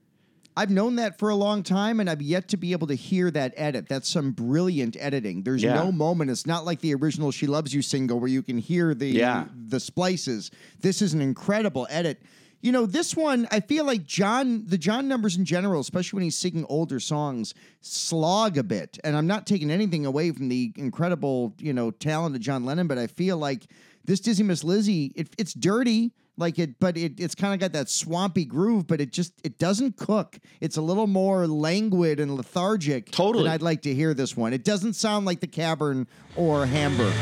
[0.57, 3.29] I've known that for a long time, and I've yet to be able to hear
[3.31, 3.89] that edit.
[3.89, 5.43] That's some brilliant editing.
[5.43, 5.73] There's Yeah.
[5.73, 6.31] no moment.
[6.31, 9.47] It's not like the original "She Loves You" single where you can hear the Yeah.
[9.67, 10.51] the splices.
[10.79, 12.21] This is an incredible edit.
[12.61, 16.23] You know, this one I feel like John, the John numbers in general, especially when
[16.23, 18.97] he's singing older songs, slog a bit.
[19.03, 22.87] And I'm not taking anything away from the incredible, you know, talent of John Lennon,
[22.87, 23.67] but I feel like
[24.03, 27.73] this Dizzy Miss Lizzy, it, it's dirty like it but it, it's kind of got
[27.73, 32.35] that swampy groove but it just it doesn't cook it's a little more languid and
[32.35, 33.45] lethargic Totally.
[33.45, 37.13] than i'd like to hear this one it doesn't sound like the cavern or hamburg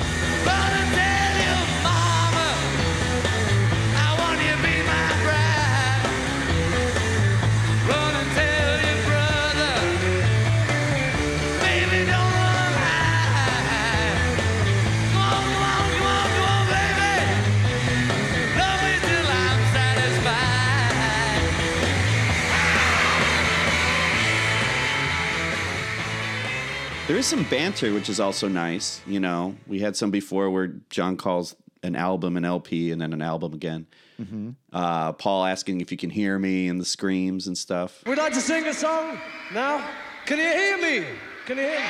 [27.13, 28.99] There is some banter, which is also nice.
[29.05, 33.13] You know, we had some before where John calls an album an LP and then
[33.13, 33.85] an album again.
[34.19, 34.55] Mhm.
[34.73, 38.01] Uh, Paul asking if you can hear me and the screams and stuff.
[38.07, 39.19] We'd like to sing a song
[39.53, 39.87] now.
[40.25, 41.05] Can you hear me?
[41.45, 41.85] Can you hear me?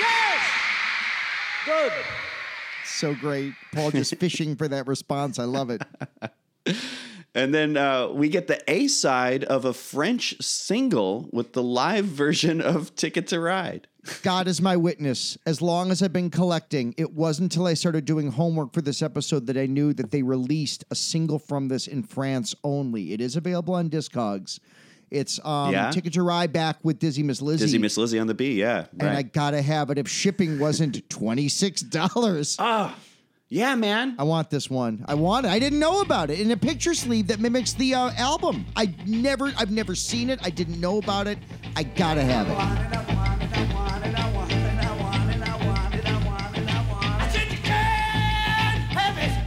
[0.00, 0.42] Yes!
[1.66, 1.92] Good.
[2.86, 5.82] so great paul just fishing for that response i love it
[7.34, 12.06] And then uh, we get the A side of a French single with the live
[12.06, 13.86] version of Ticket to Ride.
[14.22, 15.38] God is my witness.
[15.46, 19.02] As long as I've been collecting, it wasn't until I started doing homework for this
[19.02, 23.12] episode that I knew that they released a single from this in France only.
[23.12, 24.60] It is available on Discogs.
[25.10, 25.90] It's um, Yeah?
[25.90, 27.64] Ticket to Ride back with Dizzy Miss Lizzy.
[27.64, 28.86] Dizzy Miss Lizzy on the B, yeah.
[28.98, 32.56] and I gotta have it if shipping wasn't twenty six dollars.
[32.58, 32.94] Ah,
[33.48, 34.16] yeah, man.
[34.18, 35.04] I want this one.
[35.08, 35.48] I want it.
[35.48, 38.66] I didn't know about it in a picture sleeve that mimics the uh, album.
[38.76, 40.38] I never, I've never seen it.
[40.42, 41.38] I didn't know about it.
[41.74, 43.37] I gotta have it.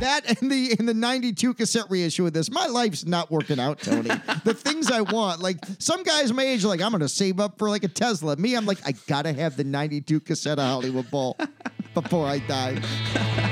[0.01, 3.79] That and the in the '92 cassette reissue of this, my life's not working out,
[3.79, 4.09] Tony.
[4.43, 7.59] the things I want, like some guys my age, are like I'm gonna save up
[7.59, 8.35] for like a Tesla.
[8.35, 11.37] Me, I'm like I gotta have the '92 cassette of Hollywood Bowl
[11.93, 13.49] before I die.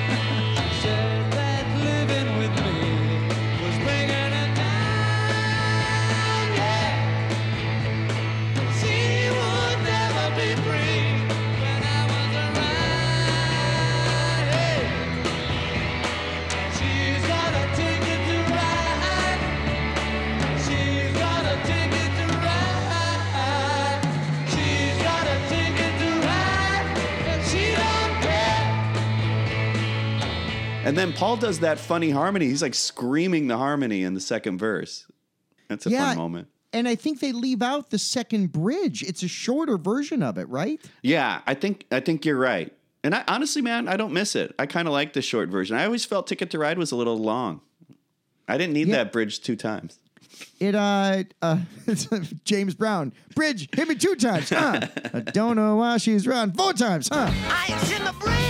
[30.89, 32.47] And then Paul does that funny harmony.
[32.47, 35.05] He's like screaming the harmony in the second verse.
[35.67, 36.07] That's a Yeah.
[36.09, 36.47] fun moment.
[36.73, 39.03] And I think they leave out the second bridge.
[39.03, 40.81] It's a shorter version of it, right?
[41.03, 42.73] Yeah, I think I think you're right.
[43.03, 44.55] And I honestly, man, I don't miss it.
[44.57, 45.77] I kind of like the short version.
[45.77, 47.61] I always felt Ticket to Ride was a little long.
[48.47, 49.99] I didn't need that bridge two times.
[50.59, 51.59] It uh, uh
[52.45, 54.49] James Brown bridge hit me two times.
[54.49, 54.87] Huh?
[55.13, 57.09] I don't know why she's run four times.
[57.11, 57.31] Huh?
[57.47, 58.48] Ice in the bridge.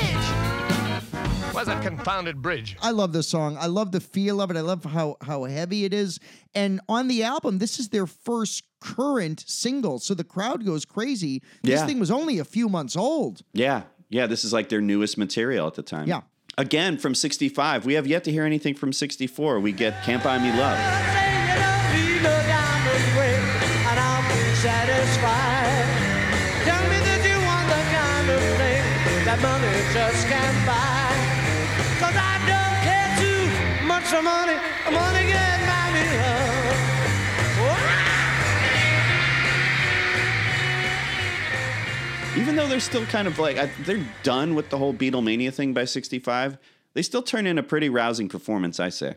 [1.52, 2.78] Where's that confounded bridge?
[2.82, 3.58] I love this song.
[3.60, 4.58] I love the feel of it.
[4.58, 6.20] I love how how heavy it is.
[6.56, 11.42] And on the album, this is their first current single, so the crowd goes crazy.
[11.64, 11.86] This Yeah.
[11.86, 13.42] thing was only a few months old.
[13.54, 16.08] Yeah, yeah, this is like their newest material at the time.
[16.08, 16.22] Yeah.
[16.58, 17.86] Again, from 65.
[17.86, 19.60] We have yet to hear anything from 64.
[19.60, 20.78] We get Can't Buy Me Love.
[42.38, 45.74] Even though they're still kind of like, I, they're done with the whole Beatlemania thing
[45.74, 46.58] by 65,
[46.94, 49.16] they still turn in a pretty rousing performance, I say.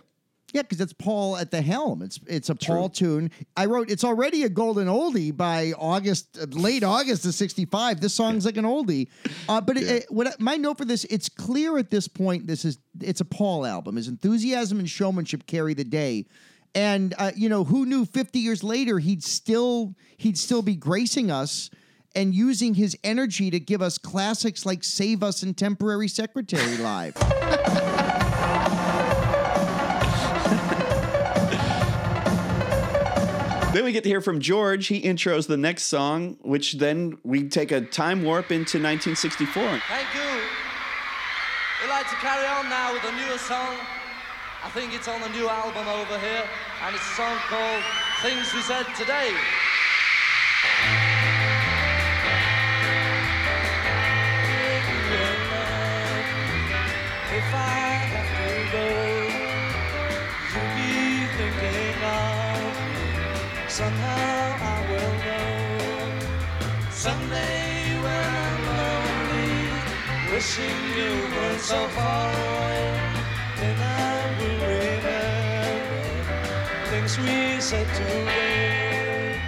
[0.52, 2.02] Yeah, because it's Paul at the helm.
[2.02, 3.30] It's it's a Paul tune.
[3.56, 8.00] I wrote it's already a golden oldie by August, uh, late August of '65.
[8.00, 9.08] This song's like an oldie,
[9.48, 12.46] uh, but it, it- what my note for this, it's clear at this point.
[12.46, 13.96] This is it's a Paul album.
[13.96, 16.26] His enthusiasm and showmanship carry the day,
[16.74, 21.30] and uh, you know who knew 50 years later he'd still he'd still be gracing
[21.30, 21.70] us.
[22.14, 27.16] And using his energy to give us classics like "Save Us" and "Temporary Secretary" live.
[33.72, 34.88] Then we get to hear from George.
[34.88, 39.62] He intros the next song, which then we take a time warp into 1964.
[39.88, 40.20] Thank you.
[41.80, 43.74] We'd like to carry on now with a newer song.
[44.62, 46.44] I think it's on the new album over here,
[46.84, 47.82] and it's a song called
[48.20, 49.32] Things We Said Today.
[57.34, 57.72] If I
[58.04, 58.84] have to go,
[60.52, 62.21] you'll be thinking of me.
[63.72, 66.90] Somehow I will know.
[66.90, 69.56] Someday when I'm lonely,
[70.30, 73.00] wishing you were so far away,
[73.56, 76.20] then I will remember
[76.90, 79.40] things we said today.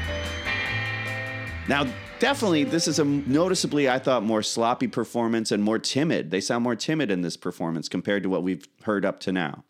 [1.68, 1.86] Now,
[2.18, 6.30] definitely, this is a noticeably, I thought, more sloppy performance and more timid.
[6.30, 9.64] They sound more timid in this performance compared to what we've heard up to now.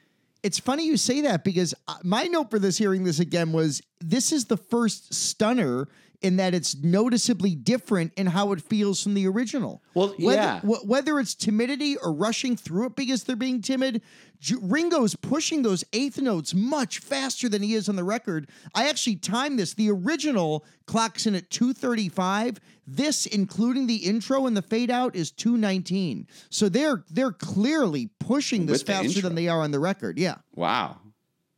[0.44, 3.80] It's funny you say that because uh, my note for this hearing this again was
[4.00, 5.88] this is the first stunner
[6.20, 9.82] in that it's noticeably different in how it feels from the original.
[9.94, 10.60] Well, whether, yeah.
[10.60, 14.02] wh- whether it's timidity or rushing through it because they're being timid,
[14.38, 18.50] J- Ringo's pushing those eighth notes much faster than he is on the record.
[18.74, 19.72] I actually timed this.
[19.72, 22.58] The original clocks in at 235.
[22.86, 26.26] This, including the intro and the fade out, is 219.
[26.50, 30.18] So they're they're clearly pushing this With faster than they are on the record.
[30.18, 30.36] Yeah.
[30.54, 30.98] Wow.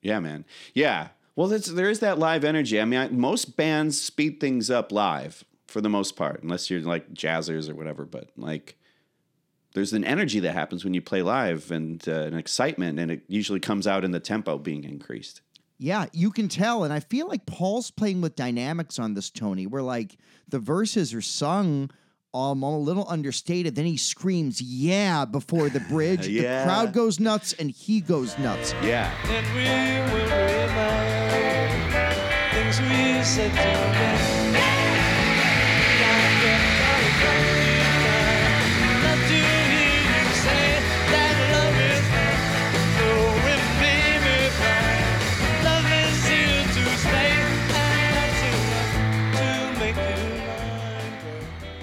[0.03, 0.45] Yeah, man.
[0.73, 1.09] Yeah.
[1.35, 2.81] Well, that's, there is that live energy.
[2.81, 6.81] I mean, I, most bands speed things up live for the most part, unless you're
[6.81, 8.05] like jazzers or whatever.
[8.05, 8.79] But like,
[9.75, 13.23] there's an energy that happens when you play live and uh, an excitement, and it
[13.29, 15.43] usually comes out in the tempo being increased.
[15.79, 16.85] Yeah, you can tell.
[16.85, 20.17] And I feel like Paul's playing with dynamics on this, Tony, where like
[20.49, 21.91] the verses are sung
[22.33, 23.75] um, a little understated.
[23.75, 26.27] Then he screams, yeah, before the bridge.
[26.29, 26.61] Yeah.
[26.61, 28.75] The crowd goes nuts and he goes nuts.
[28.83, 29.13] Yeah.
[29.27, 29.65] Then we
[30.13, 31.17] will remember
[32.53, 34.36] things we said today.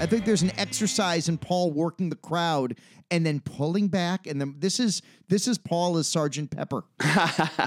[0.03, 2.77] I think there's an exercise in Paul working the crowd
[3.09, 4.27] and then pulling back.
[4.27, 6.83] And then this is this is Paul as Sergeant Pepper.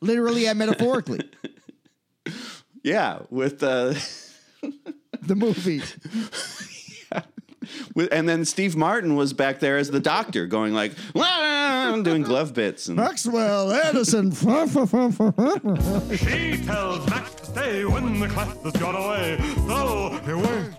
[0.00, 1.20] Literally and metaphorically.
[2.82, 3.94] Yeah, with uh,
[5.22, 5.82] the movie.
[7.94, 12.22] with, and then Steve Martin was back there as the doctor, going like, I'm doing
[12.22, 12.88] glove bits.
[12.88, 14.32] And, Maxwell Edison.
[16.16, 19.38] She tells Max to stay when the class has got away.
[19.68, 20.76] So he waits.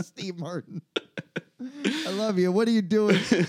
[0.06, 0.82] Steve Martin.
[1.60, 2.50] I love you.
[2.52, 3.18] What are you doing?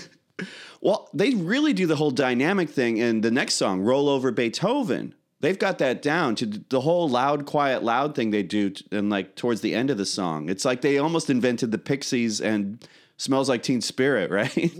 [0.82, 5.14] Well, they really do the whole dynamic thing in the next song, Roll Over Beethoven.
[5.40, 9.10] They've got that down to the whole loud, quiet, loud thing they do t- and
[9.10, 10.48] like towards the end of the song.
[10.48, 12.82] It's like they almost invented the Pixies and
[13.18, 14.72] Smells Like Teen Spirit, right?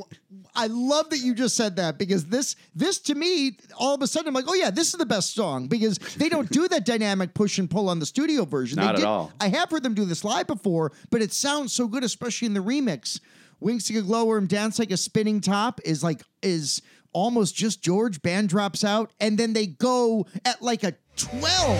[0.54, 4.06] I love that you just said that because this this to me all of a
[4.06, 6.84] sudden I'm like, oh yeah, this is the best song because they don't do that
[6.84, 8.76] dynamic push and pull on the studio version.
[8.76, 9.32] Not they at did- all.
[9.40, 12.54] I have heard them do this live before, but it sounds so good, especially in
[12.54, 13.20] the remix.
[13.60, 16.80] Wings like a glowworm, dance like a spinning top is like is
[17.12, 18.22] almost just George.
[18.22, 21.78] Band drops out, and then they go at like a twelve.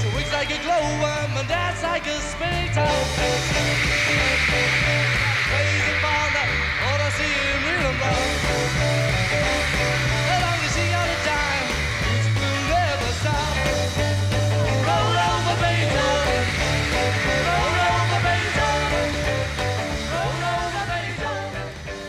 [0.00, 3.41] She wigs like a glowworm and dance like a spinning top.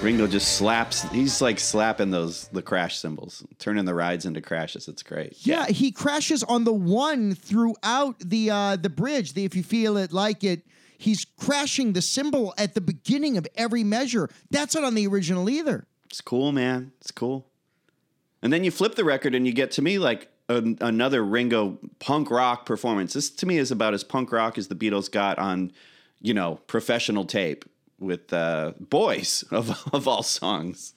[0.03, 4.89] Ringo just slaps, he's like slapping those, the crash cymbals, turning the rides into crashes.
[4.89, 5.37] It's great.
[5.47, 9.33] Yeah, he crashes on the one throughout the uh the bridge.
[9.33, 13.47] The if you feel it like it, he's crashing the cymbal at the beginning of
[13.55, 14.29] every measure.
[14.51, 15.87] That's not on the original either.
[16.07, 16.91] It's cool, man.
[16.99, 17.47] It's cool.
[18.41, 21.79] And then you flip the record and you get to me like an, another Ringo
[21.99, 23.13] punk rock performance.
[23.13, 25.71] This to me is about as punk rock as the Beatles got on,
[26.19, 27.63] you know, professional tape
[28.03, 30.93] with uh, boys of, of all songs.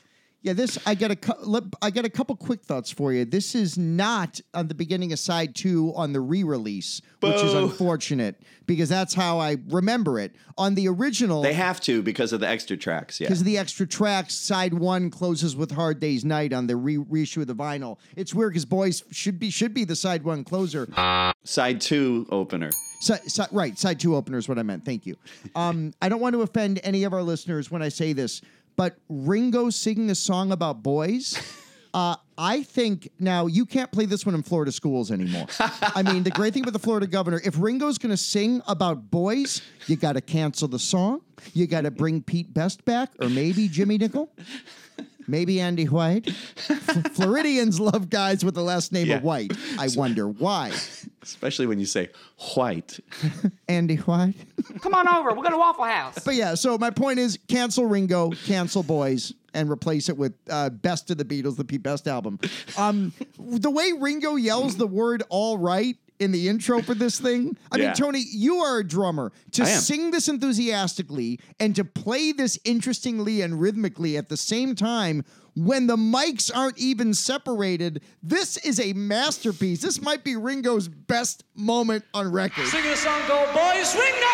[0.46, 3.24] Yeah, this I got a I got a couple quick thoughts for you.
[3.24, 8.40] This is not on the beginning of side two on the re-release, which is unfortunate
[8.64, 10.36] because that's how I remember it.
[10.56, 13.20] On the original, They have to because of the extra tracks.
[13.20, 13.26] Yeah.
[13.26, 14.34] because of the extra tracks.
[14.34, 17.98] Side one closes with "Hard Day's Night" on the re- reissue of the vinyl.
[18.14, 20.86] It's weird because "Boys" should be should be the side one closer.
[21.42, 22.70] Side two opener.
[23.00, 24.84] Si- si- right, side two opener is what I meant.
[24.84, 25.16] Thank you.
[25.56, 28.40] Um, I don't want to offend any of our listeners when I say this,
[28.76, 31.38] but Ringo singing a song about boys.
[31.94, 35.46] Uh, I think now you can't play this one in Florida schools anymore.
[35.58, 39.10] I mean, the great thing about the Florida governor, if Ringo's going to sing about
[39.10, 41.22] boys, you got to cancel the song.
[41.54, 44.30] You got to bring Pete Best back, or maybe Jimmie Nicol,
[45.26, 46.28] maybe Andy White.
[46.68, 49.16] F- Floridians love guys with the last name Yeah.
[49.16, 49.52] of White.
[49.78, 50.72] I wonder why.
[51.22, 52.08] Especially when you say
[52.54, 53.00] white.
[53.68, 54.34] Andy White.
[54.80, 55.30] Come on over.
[55.30, 56.18] We're going to Waffle House.
[56.24, 60.70] But yeah, so my point is cancel Ringo, cancel Boys, and replace it with uh,
[60.70, 62.38] Best of the Beatles, the Pete Best album.
[62.78, 67.56] Um, the way Ringo yells the word "all right" in the intro for this thing.
[67.70, 67.86] I Yeah.
[67.86, 69.32] mean, Tony, you are a drummer.
[69.52, 69.80] To I am.
[69.80, 75.24] sing this enthusiastically and to play this interestingly and rhythmically at the same time.
[75.54, 79.80] When the mics aren't even separated, this is a masterpiece.
[79.80, 82.66] This might be Ringo's best moment on record.
[82.68, 84.26] Singing the song called Boys Ringo!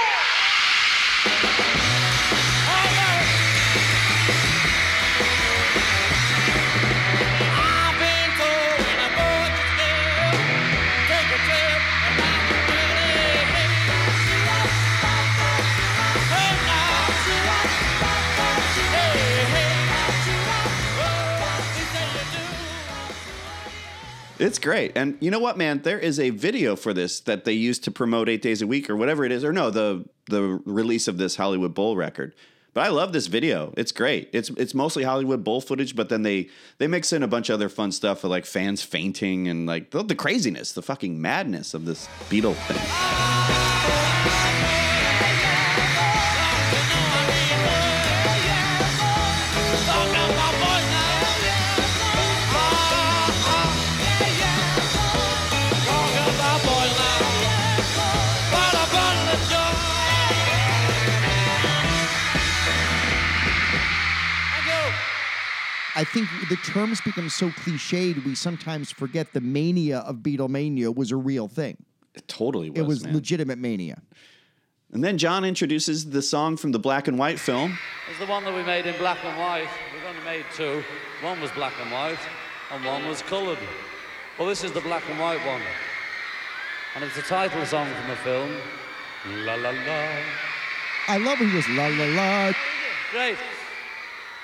[24.43, 24.93] It's great.
[24.97, 25.83] And you know what, man?
[25.83, 28.91] There is a video for this that they used to promote eight days a week
[28.91, 32.35] or whatever it is, or no, the the release of this Hollywood Bowl record.
[32.75, 33.73] But I love this video.
[33.77, 34.31] It's great.
[34.33, 37.55] It's it's mostly Hollywood Bowl footage, but then they they mix in a bunch of
[37.55, 41.85] other fun stuff like fans fainting and like the, the craziness, the fucking madness of
[41.85, 44.22] this Beatle thing.
[66.13, 71.17] Think the terms become so cliched, we sometimes forget the mania of Beatlemania was a
[71.17, 71.77] real thing.
[72.15, 72.79] It totally was.
[72.79, 73.15] it was man.
[73.15, 74.03] legitimate mania.
[74.93, 77.79] And then John introduces the song from the black and white film.
[78.11, 79.69] It's the one that we made in black and white.
[79.95, 80.85] We've only made two.
[81.23, 82.19] One was black and white,
[82.71, 83.59] and one was coloured.
[84.39, 85.63] Well, this is the black and white one.
[86.95, 88.55] And it's the title song from the film.
[89.47, 90.09] La la la.
[91.09, 92.53] I love when he was la la la.
[93.13, 93.39] Great.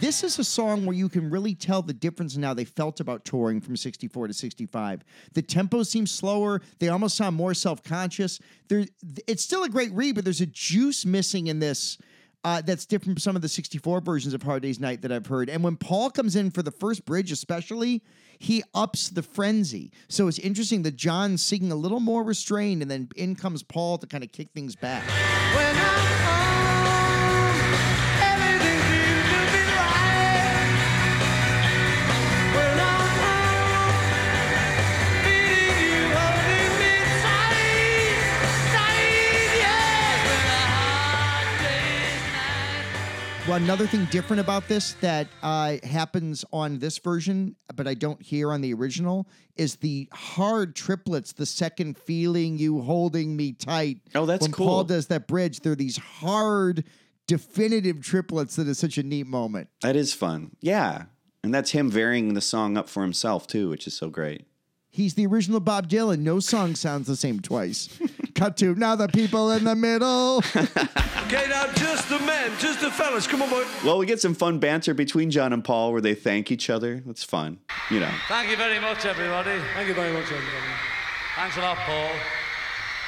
[0.00, 3.00] this is a song where you can really tell the difference in how they felt
[3.00, 5.04] about touring from 64 to 65.
[5.32, 6.60] The tempo seems slower.
[6.78, 8.40] They almost sound more self-conscious.
[8.70, 11.98] It's still a great read, but there's a juice missing in this
[12.44, 15.26] uh, that's different from some of the 64 versions of Hard Day's Night that I've
[15.26, 15.48] heard.
[15.48, 18.02] And when Paul comes in for the first bridge, especially,
[18.38, 19.90] he ups the frenzy.
[20.08, 23.98] So it's interesting that John's singing a little more restrained, and then in comes Paul
[23.98, 25.02] to kind of kick things back.
[43.46, 48.20] Well, another thing different about this that uh, happens on this version, but I don't
[48.20, 51.32] hear on the original, is the hard triplets.
[51.32, 53.98] The second feeling you holding me tight.
[54.16, 56.82] Oh, that's when Paul does that bridge, they're these hard,
[57.28, 59.68] definitive triplets that is such a neat moment.
[59.80, 60.56] That is fun.
[60.60, 61.04] Yeah.
[61.44, 64.44] And that's him varying the song up for himself too, which is so great.
[64.90, 66.18] He's the original Bob Dylan.
[66.20, 67.96] No song sounds the same twice.
[68.36, 70.42] Cut to now the people in the middle.
[71.26, 73.26] Okay, now just the men, just the fellas.
[73.26, 73.64] Come on, boy.
[73.84, 77.02] Well, we get some fun banter between John and Paul where they thank each other.
[77.04, 77.58] That's fun.
[77.90, 78.12] You know.
[78.28, 79.58] Thank you very much, everybody.
[79.74, 80.72] Thank you very much, everybody.
[81.34, 82.10] Thanks a lot, Paul.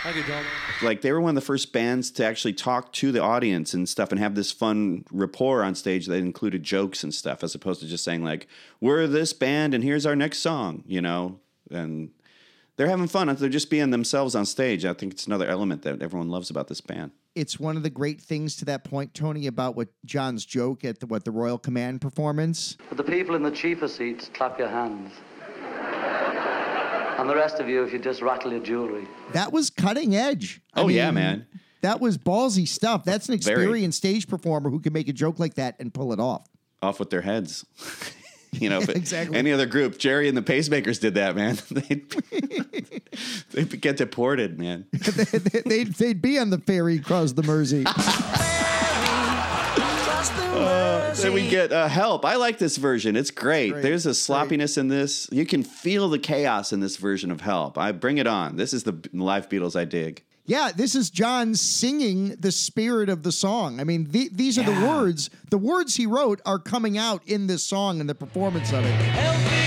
[0.02, 0.44] Thank you, Tom.
[0.82, 3.88] Like they were one of the first bands to actually talk to the audience and
[3.88, 7.80] stuff and have this fun rapport on stage that included jokes and stuff as opposed
[7.82, 8.48] to just saying like,
[8.80, 11.38] "We're this band and here's our next song," you know.
[11.70, 12.10] And
[12.78, 13.26] they're having fun.
[13.34, 14.86] They're just being themselves on stage.
[14.86, 17.10] I think it's another element that everyone loves about this band.
[17.34, 21.00] it's one of the great things to that point, Tony, about what John's joke at
[21.00, 22.76] the, what the Royal Command performance.
[22.88, 25.12] For the people in the cheaper seats, clap your hands.
[27.18, 29.06] and the rest of you, if you just rattle your jewelry.
[29.32, 30.60] That was cutting edge.
[30.74, 31.46] I Oh, yeah, man.
[31.80, 33.04] That was ballsy stuff.
[33.04, 33.54] That's an Very.
[33.62, 36.48] experienced stage performer who can make a joke like that and pull it off.
[36.80, 37.64] Off with their heads.
[38.52, 39.36] you know, if exactly.
[39.36, 41.58] any other group, Gerry and the Pacemakers did that, man.
[41.70, 42.10] they'd,
[43.50, 44.86] they'd get deported, man.
[45.66, 47.84] they'd, they'd be on the ferry across the Mersey.
[50.58, 52.24] Uh, then we get uh, help.
[52.24, 53.16] I like this version.
[53.16, 53.72] It's great.
[53.72, 55.28] Great, There's a sloppiness in this.
[55.30, 57.78] You can feel the chaos in this version of help.
[57.78, 58.56] I bring it on.
[58.56, 60.24] This is the live Beatles I dig.
[60.48, 63.80] Yeah, this is John singing the spirit of the song.
[63.80, 65.28] I mean, the, these are the words.
[65.50, 69.57] The words he wrote are coming out in this song and the performance of it.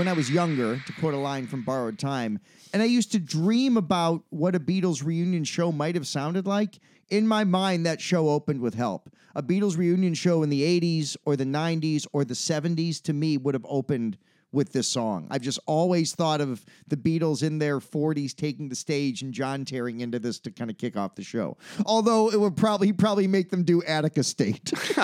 [0.00, 2.40] When I was younger, to quote a line from Borrowed Time,
[2.72, 6.78] and I used to dream about what a Beatles reunion show might have sounded like.
[7.10, 9.10] In my mind, that show opened with Help.
[9.34, 13.36] A Beatles reunion show in the 80s or the 90s or the 70s to me
[13.36, 14.16] would have opened
[14.52, 15.26] with this song.
[15.30, 19.64] I've just always thought of the Beatles in their 40s taking the stage and John
[19.64, 21.56] tearing into this to kind of kick off the show.
[21.86, 24.72] Although it would probably probably make them do Attica State.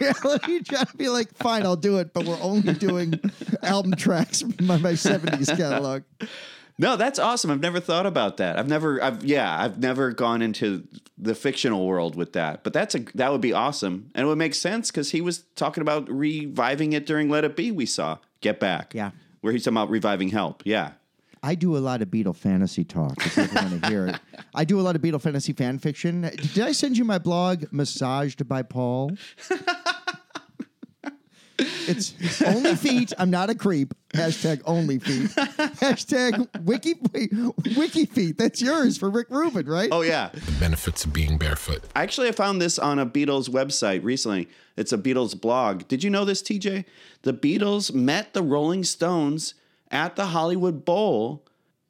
[0.48, 3.20] me try to be like, fine, I'll do it, but we're only doing
[3.62, 6.02] album tracks from my, my 70s catalog.
[6.78, 7.50] No, that's awesome.
[7.50, 8.58] I've never thought about that.
[8.58, 10.88] I've never, I've yeah, I've never gone into
[11.18, 12.64] the fictional world with that.
[12.64, 15.40] But that's a that would be awesome, and it would make sense because he was
[15.56, 17.70] talking about reviving it during Let It Be.
[17.70, 19.10] We saw Get Back, Yeah.
[19.40, 20.62] where he's talking about reviving Help.
[20.64, 20.92] Yeah,
[21.42, 24.20] I do a lot of Beatle fantasy talk if you want to hear it.
[24.54, 26.22] I do a lot of Beatle fantasy fan fiction.
[26.54, 29.12] Did I send you my blog, Massaged by Paul?
[31.60, 33.12] It's only feet.
[33.18, 33.94] I'm not a creep.
[34.14, 35.30] Hashtag only feet.
[35.30, 36.94] Hashtag wiki
[37.76, 38.38] wiki feet.
[38.38, 39.88] That's yours for Rick Rubin, right?
[39.92, 40.30] Oh yeah.
[40.32, 41.84] The benefits of being barefoot.
[41.94, 44.48] Actually, I found this on a Beatles website recently.
[44.76, 45.86] It's a Beatles blog.
[45.88, 46.84] Did you know this, TJ?
[47.22, 49.54] The Beatles met the Rolling Stones
[49.90, 51.44] at the Hollywood Bowl,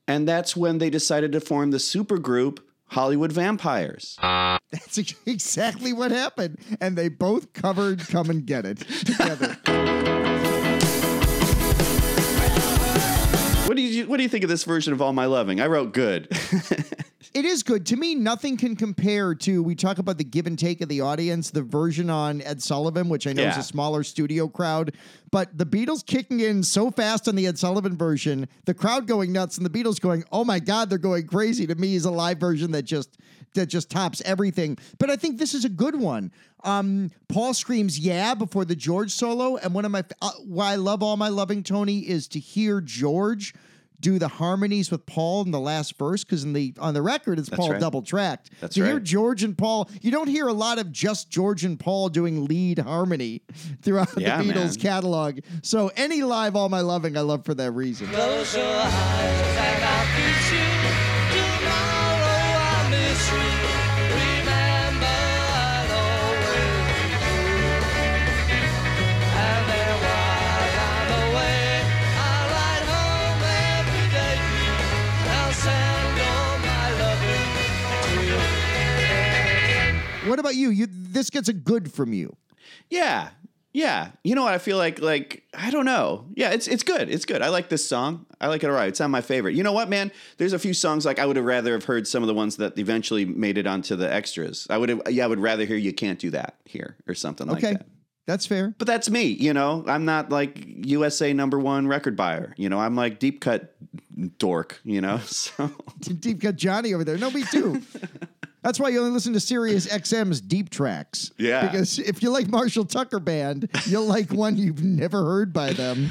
[0.08, 2.58] and that's when they decided to form the supergroup
[2.90, 4.16] Hollywood Vampires.
[4.22, 6.58] That's exactly what happened.
[6.80, 9.56] And they both covered Come and Get It together.
[13.66, 15.60] What do you What do you think of this version of All My Loving?
[15.60, 16.28] I wrote good.
[17.32, 17.86] It is good.
[17.86, 21.00] To me, nothing can compare to, we talk about the give and take of the
[21.00, 24.96] audience, the version on Ed Sullivan, which I know is a smaller studio crowd,
[25.30, 29.32] but the Beatles kicking in so fast on the Ed Sullivan version, the crowd going
[29.32, 31.68] nuts and the Beatles going, oh my God, they're going crazy.
[31.68, 33.16] To me is a live version that just
[33.54, 34.78] that just tops everything.
[34.98, 36.32] But I think this is a good one.
[36.62, 40.76] Um, Paul screams "Yeah" before the George solo, and one of my uh, why I
[40.76, 43.54] love all my loving Tony is to hear George
[44.00, 47.38] do the harmonies with Paul in the last verse because in the on the record
[47.38, 47.80] it's That's Paul right.
[47.80, 48.50] double tracked.
[48.60, 48.98] That's to hear.
[49.00, 52.78] George and Paul, you don't hear a lot of just George and Paul doing lead
[52.78, 53.42] harmony
[53.82, 54.74] throughout Yeah, the Beatles man.
[54.76, 55.38] catalog.
[55.62, 58.08] So any live All My Loving, I love for that reason.
[81.20, 82.34] This gets a good from you.
[82.88, 83.30] yeah,
[83.72, 84.10] yeah.
[84.24, 84.54] You know what?
[84.54, 86.24] I feel like like I don't know.
[86.34, 87.08] Yeah, it's it's good.
[87.10, 87.42] It's good.
[87.42, 88.26] I like this song.
[88.40, 88.88] I like it all right.
[88.88, 89.54] It's not my favorite.
[89.54, 90.10] You know what, man?
[90.38, 92.56] There's a few songs like I would have rather have heard some of the ones
[92.56, 94.66] that eventually made it onto the extras.
[94.70, 95.02] I would have.
[95.10, 97.74] Yeah, I would rather hear "You Can't Do That" here or something like Okay.
[97.74, 97.86] that.
[98.26, 98.74] That's fair.
[98.78, 99.84] But that's me, you know.
[99.86, 102.54] I'm not like USA number one record buyer.
[102.56, 103.74] You know, I'm like deep cut
[104.38, 104.80] dork.
[104.84, 107.18] You know, so Deep cut Johnny over there.
[107.18, 107.82] No, me too.
[108.62, 111.30] That's why you only listen to Sirius XM's deep tracks.
[111.38, 111.62] Yeah.
[111.66, 116.10] Because if you like Marshall Tucker Band, you'll like one you've never heard by them.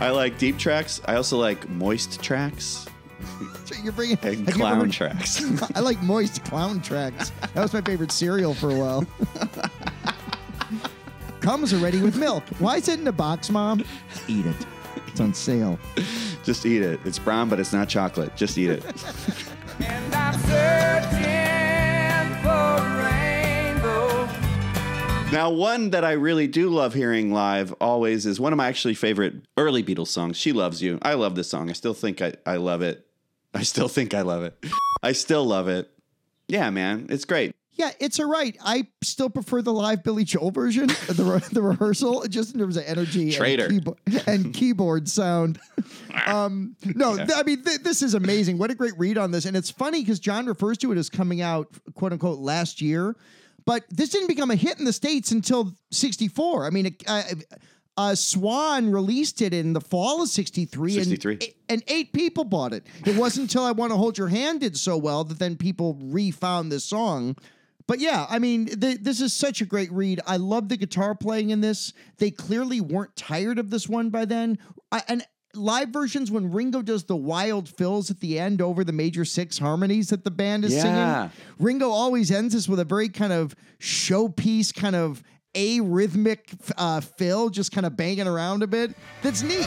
[0.00, 1.00] I like deep tracks.
[1.06, 2.84] I also like moist tracks
[3.64, 5.42] So you're bringing and have you ever clown heard- tracks.
[5.76, 7.30] I like moist clown tracks.
[7.54, 9.06] That was my favorite cereal for a while.
[11.40, 12.42] Comes already with milk.
[12.58, 13.84] Why is it in a box, Mom?
[14.26, 14.56] Eat it.
[15.06, 15.78] It's on sale.
[16.44, 16.98] Just eat it.
[17.04, 18.34] It's brown, but it's not chocolate.
[18.36, 18.82] Just eat it.
[25.32, 28.94] Now, one that I really do love hearing live always is one of my actually
[28.94, 30.38] favorite early Beatles songs.
[30.38, 30.98] She Loves You.
[31.02, 31.68] I love this song.
[31.68, 33.06] I still think I, I love it.
[33.52, 34.56] I still think I love it.
[35.02, 35.90] I still love it.
[36.48, 37.08] Yeah, man.
[37.10, 37.54] It's great.
[37.76, 38.56] Yeah, it's all right.
[38.64, 42.76] I still prefer the live Billy Joel version, the re- the rehearsal, just in terms
[42.76, 43.66] of energy Traitor.
[43.66, 45.58] and, keyboard, and keyboard sound.
[46.26, 48.56] Um, no, th- I mean th- this is amazing.
[48.56, 51.10] What a great read on this, and it's funny because John refers to it as
[51.10, 53.14] coming out quote unquote last year,
[53.66, 56.64] but this didn't become a hit in the states until '64.
[56.64, 57.24] I mean, it, I,
[57.98, 61.32] uh, Swan released it in the fall of 63, 63.
[61.34, 62.86] And, and eight people bought it.
[63.04, 65.98] It wasn't until I Want to Hold Your Hand did so well that then people
[66.00, 67.36] refound this song.
[67.88, 70.20] But yeah, I mean, th- this is such a great read.
[70.26, 71.92] I love the guitar playing in this.
[72.18, 74.58] They clearly weren't tired of this one by then.
[74.90, 75.24] I, and
[75.54, 79.56] live versions, when Ringo does the wild fills at the end over the major six
[79.58, 80.82] harmonies that the band is Yeah.
[81.28, 85.22] singing, Ringo always ends this with a very kind of showpiece, kind of
[85.54, 88.94] a rhythmic uh, fill, just kind of banging around a bit.
[89.22, 89.66] That's neat.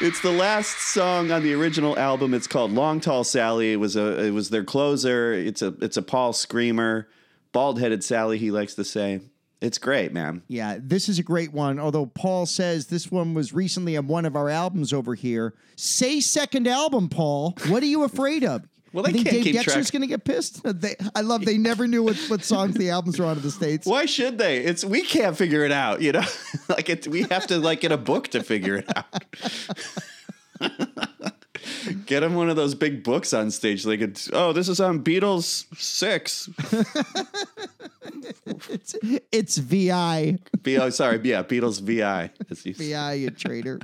[0.00, 2.32] It's the last song on the original album.
[2.32, 5.32] It's called "Long Tall Sally." It was a it was their closer.
[5.32, 7.08] It's a it's a Paul screamer,
[7.50, 8.38] bald headed Sally.
[8.38, 9.20] He likes to say.
[9.60, 10.42] It's great, man.
[10.46, 11.80] Yeah, this is a great one.
[11.80, 15.52] Although Paul says this one was recently on one of our albums over here.
[15.74, 17.56] Say second album, Paul.
[17.66, 18.68] What are you afraid of?
[19.02, 19.92] Well, you they think can't Dave keep Dexter's track.
[19.92, 20.62] going to get pissed?
[20.80, 23.50] They, I love they never knew what, what songs the albums were on in the
[23.50, 23.86] states.
[23.86, 24.58] Why should they?
[24.58, 26.00] It's we can't figure it out.
[26.02, 26.24] You know,
[26.68, 29.24] like it, we have to like get a book to figure it out.
[32.06, 33.84] Get them one of those big books on stage.
[33.84, 34.18] They could.
[34.32, 36.48] Oh, this is on Beatles six.
[38.70, 38.96] It's,
[39.30, 40.38] it's VI.
[40.62, 42.30] B- oh, sorry, yeah, Beatles VI.
[42.50, 42.90] as you say.
[42.90, 43.80] VI, you traitor.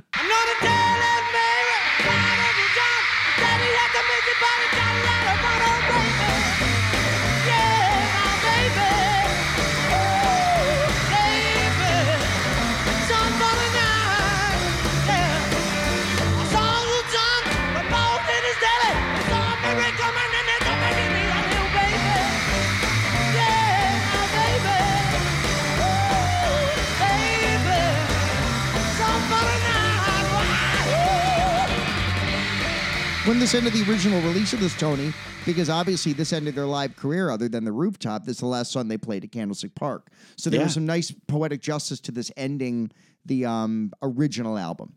[33.25, 35.11] When this ended the original release of this, Tony,
[35.47, 38.71] because obviously this ended their live career other than the rooftop, this is the last
[38.71, 40.09] song they played at Candlestick Park.
[40.35, 40.65] So there Yeah.
[40.65, 42.91] was some nice poetic justice to this ending
[43.25, 44.93] the um, original album.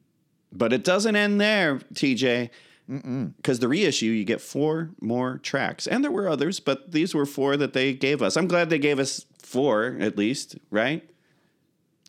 [0.52, 2.50] But it doesn't end there, TJ.
[2.86, 5.86] Because the reissue, you get four more tracks.
[5.86, 8.36] And there were others, but these were four that they gave us.
[8.36, 11.02] I'm glad they gave us four, at least, right?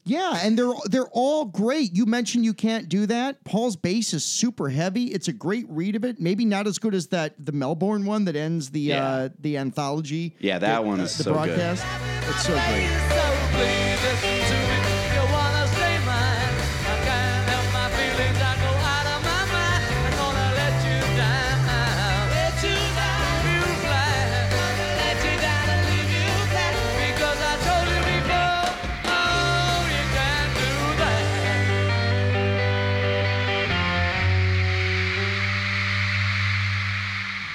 [0.10, 1.94] Yeah, and they're they're all great.
[1.96, 3.44] You mentioned you can't do that.
[3.44, 5.06] Paul's bass is super heavy.
[5.06, 6.20] It's a great read of it.
[6.20, 9.06] Maybe not as good as that the Melbourne one that ends the Yeah.
[9.08, 10.36] uh, the anthology.
[10.40, 11.46] Yeah, that the- one uh, is the so good.
[11.46, 11.86] broadcast.
[12.30, 14.09] It's so great.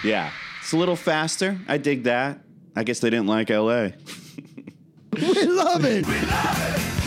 [0.05, 0.31] Yeah.
[0.61, 1.59] It's a little faster.
[1.67, 2.41] I dig that.
[2.77, 3.89] I guess they didn't like LA.
[5.13, 6.05] we love it.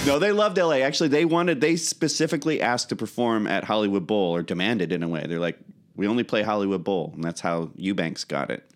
[0.07, 0.77] No, they loved LA.
[0.77, 5.07] Actually, they wanted, they specifically asked to perform at Hollywood Bowl or demanded in a
[5.07, 5.25] way.
[5.27, 5.59] They're like,
[5.95, 7.11] we only play Hollywood Bowl.
[7.15, 8.69] And that's how Eubanks got it.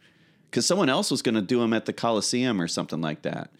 [0.49, 3.51] Because someone else was going to do them at the Coliseum or something like that.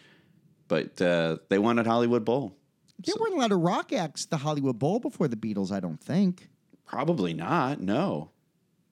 [0.68, 2.54] But uh, they wanted Hollywood Bowl.
[2.98, 5.72] There weren't a lot of rock acts at the Hollywood Bowl before the Beatles.
[5.72, 6.48] I don't think.
[6.84, 7.80] Probably not.
[7.80, 8.30] No.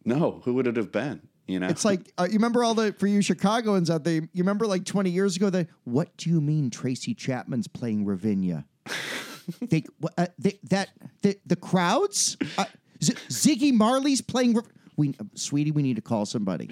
[0.04, 0.40] No.
[0.44, 1.28] Who would it have been?
[1.51, 1.68] You know?
[1.68, 4.14] It's like uh, you remember all the for you Chicagoans out there.
[4.14, 8.64] You remember like twenty years ago that what do you mean Tracy Chapman's playing Ravinia?
[9.61, 9.84] they,
[10.16, 10.90] uh, they that
[11.22, 12.36] the the crowds.
[12.57, 12.64] Uh,
[13.03, 14.55] Z- Ziggy Marley's playing.
[14.55, 16.68] Rav- we, sweetie, we need to call somebody.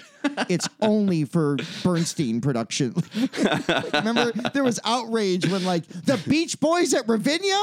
[0.49, 2.93] It's only for Bernstein production.
[3.93, 7.59] remember, there was outrage when like the Beach Boys at Ravinia,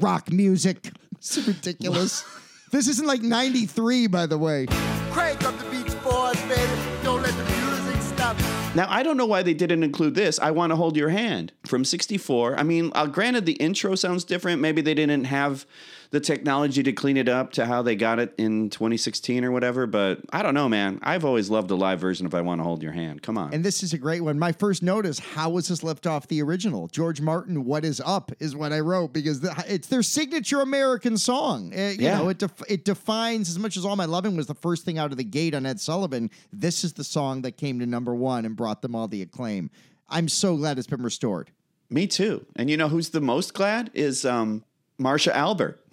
[0.00, 0.90] rock music.
[1.18, 2.24] It's ridiculous.
[2.72, 4.66] This isn't like '93, by the way.
[5.10, 6.62] Crank up the Beach Baby.
[7.04, 8.36] Don't let the music stop.
[8.74, 10.38] Now, I don't know why they didn't include this.
[10.40, 12.58] I Want to Hold Your Hand from 64.
[12.58, 14.60] I mean, uh, granted, the intro sounds different.
[14.60, 15.66] Maybe they didn't have
[16.12, 19.86] the technology to clean it up to how they got it in 2016 or whatever.
[19.86, 20.98] But I don't know, man.
[21.02, 23.22] I've always loved a live version of I Want to Hold Your Hand.
[23.22, 23.54] Come on.
[23.54, 24.36] And this is a great one.
[24.38, 26.88] My first note is how was this left off the original?
[26.88, 31.16] George Martin, "What Is Up" is what I wrote because the, it's their signature American
[31.16, 31.72] song.
[31.72, 32.18] Uh, you Yeah.
[32.18, 34.98] know, it def- it defines as much as "All My Loving" was the first thing
[34.98, 36.30] out of the gate on Ed Sullivan.
[36.52, 39.70] This is the song that came to number one and brought them all the acclaim.
[40.08, 41.52] I'm so glad it's been restored.
[41.88, 42.46] Me too.
[42.56, 44.64] And you know who's the most glad is um,
[45.00, 45.84] Marsha Albert.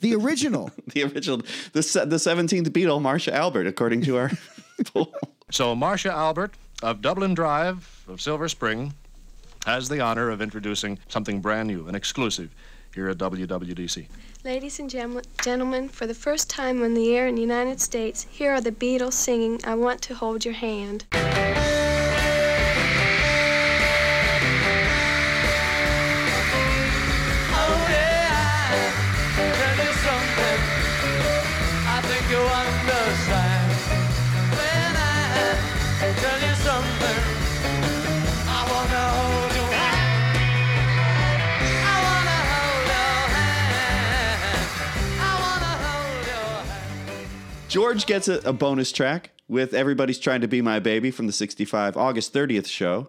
[0.00, 0.70] The original.
[0.92, 1.38] the original,
[1.72, 4.30] the the 17th Beatle, Marsha Albert, according to our
[4.84, 5.12] poll.
[5.50, 8.94] So, Marsha Albert of Dublin Drive of Silver Spring
[9.66, 12.54] has the honor of introducing something brand new and exclusive
[12.94, 14.06] here at WWDC.
[14.44, 18.26] Ladies and gem- gentlemen, for the first time on the air in the United States,
[18.30, 21.06] here are the Beatles singing I Want to Hold Your Hand.
[47.74, 51.32] George gets a, a bonus track with Everybody's Trying to Be My Baby from the
[51.32, 53.08] 65 August 30th show.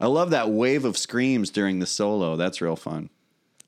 [0.00, 2.34] I love that wave of screams during the solo.
[2.34, 3.10] That's real fun.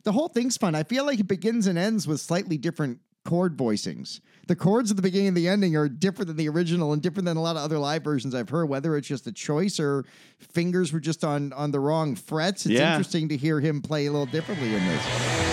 [0.05, 0.75] The whole thing's fun.
[0.75, 4.21] I feel like it begins and ends with slightly different chord voicings.
[4.47, 7.27] The chords at the beginning and the ending are different than the original and different
[7.27, 10.07] than a lot of other live versions I've heard, whether it's just a choice or
[10.39, 12.65] fingers were just on on the wrong frets.
[12.65, 12.93] It's Yeah.
[12.93, 15.50] interesting to hear him play a little differently in this.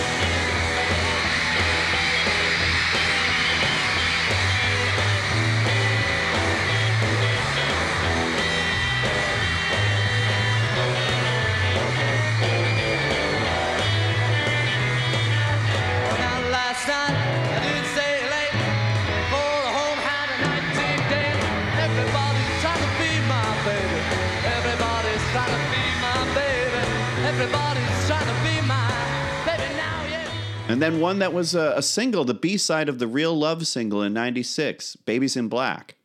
[30.88, 34.02] Then one that was a, a single, the B side of the Real Love single
[34.02, 35.96] in 96, Babies in Black.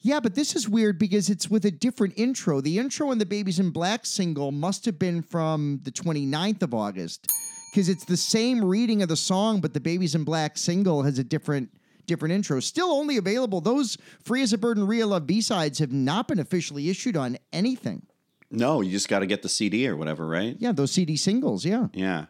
[0.00, 2.60] Yeah, but this is weird because it's with a different intro.
[2.60, 6.74] The intro in the Babies in Black single must have been from the 29th of
[6.74, 7.32] August
[7.70, 11.18] because it's the same reading of the song, but the Babies in Black single has
[11.18, 11.70] a different
[12.06, 12.60] different intro.
[12.60, 13.62] Still only available.
[13.62, 17.38] Those Free as a Bird and Real Love B-sides have not been officially issued on
[17.50, 18.02] anything.
[18.50, 20.54] No, you just got to get the CD or whatever, right?
[20.58, 21.86] Yeah, those CD singles, yeah.
[21.94, 22.26] Yeah.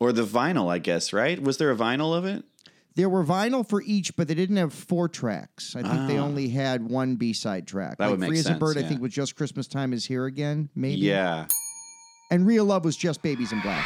[0.00, 1.40] Or the vinyl, I guess, right?
[1.40, 2.44] Was there a vinyl of it?
[2.96, 5.74] There were vinyl for each, but they didn't have four tracks.
[5.74, 6.22] I think they Ah.
[6.24, 7.98] only had one B-side track.
[7.98, 8.88] That like would make Free as a sense, Bird, I yeah.
[8.88, 11.00] think was just Christmas Time is Here Again, maybe.
[11.00, 11.46] Yeah.
[12.30, 13.84] And Real Love was just Babies in Black.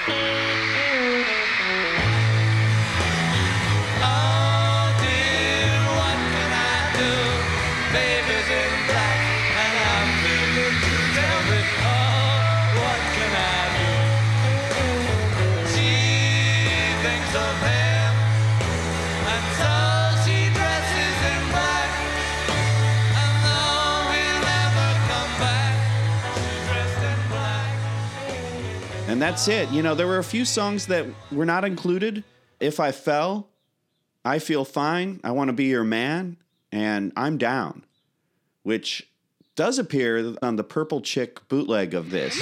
[29.18, 29.68] And that's it.
[29.70, 32.22] You know, there were a few songs that were not included.
[32.60, 33.48] If I Fell,
[34.24, 36.36] I Feel Fine, I Want to Be Your Man,
[36.70, 37.84] and I'm Down,
[38.62, 39.10] which
[39.56, 42.38] does appear on the Purple Chick bootleg of this.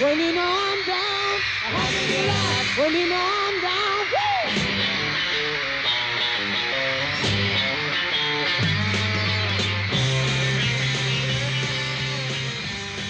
[0.00, 0.53] When you know
[2.86, 3.94] I'm down?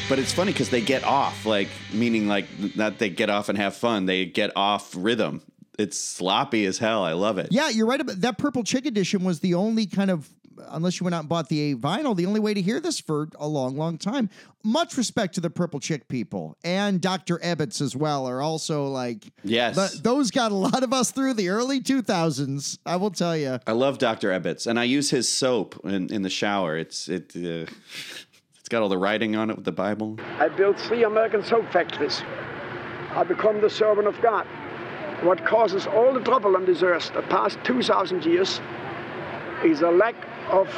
[0.07, 2.47] But it's funny because they get off, like, meaning like
[2.77, 5.43] not they get off and have fun, they get off rhythm.
[5.77, 7.03] It's sloppy as hell.
[7.03, 7.49] I love it.
[7.51, 8.39] Yeah, you're right about that.
[8.39, 10.29] Purple Chick edition was the only kind of,
[10.69, 13.29] unless you went out and bought the vinyl, the only way to hear this for
[13.39, 14.31] a long, long time.
[14.63, 17.39] Much respect to the Purple Chick people and Dr.
[17.39, 19.77] Ebbetts as well are also like, Yes.
[19.77, 22.79] th- those got a lot of us through the early 2000s.
[22.87, 23.59] I will tell you.
[23.67, 24.31] I love Dr.
[24.31, 26.77] Ebbetts, and I use his soap in, in the shower.
[26.77, 27.41] It's it uh,
[28.59, 30.19] it's got all the writing on it with the Bible.
[30.39, 32.23] I built three American soap factories.
[33.13, 34.47] I become the servant of God.
[35.23, 38.61] What causes all the trouble on this earth the past 2,000 years
[39.65, 40.15] is a lack
[40.51, 40.69] of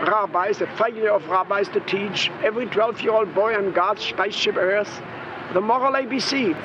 [0.00, 5.02] rabbis, a failure of rabbis to teach every 12-year-old boy on God's spaceship Earth
[5.54, 6.56] the moral ABC.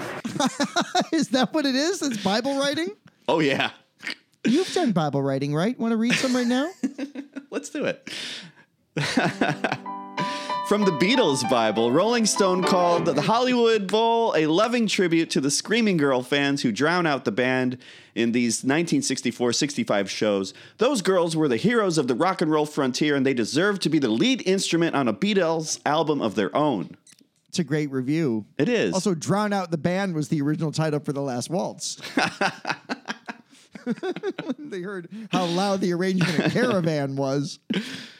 [1.13, 2.01] is that what it is?
[2.01, 2.89] It's Bible writing?
[3.31, 3.69] Oh yeah.
[4.43, 5.79] You've done Bible writing, right?
[5.79, 6.71] Want to read some right now?
[7.51, 8.11] Let's do it.
[10.69, 15.49] From the Beatles Bible, Rolling Stone called the Hollywood Bowl a loving tribute to the
[15.49, 17.79] Screaming Girl fans who drown out the band
[18.13, 20.53] in these 1964 65 shows.
[20.77, 23.89] Those girls were the heroes of the rock and roll frontier, and they deserve to
[23.89, 26.95] be the lead instrument on a Beatles album of their own.
[27.47, 28.45] It's a great review.
[28.59, 28.93] It is.
[28.93, 31.99] Also, Drown Out the Band was the original title for The Last Waltz.
[34.59, 37.59] they heard how loud the arrangement of Caravan was.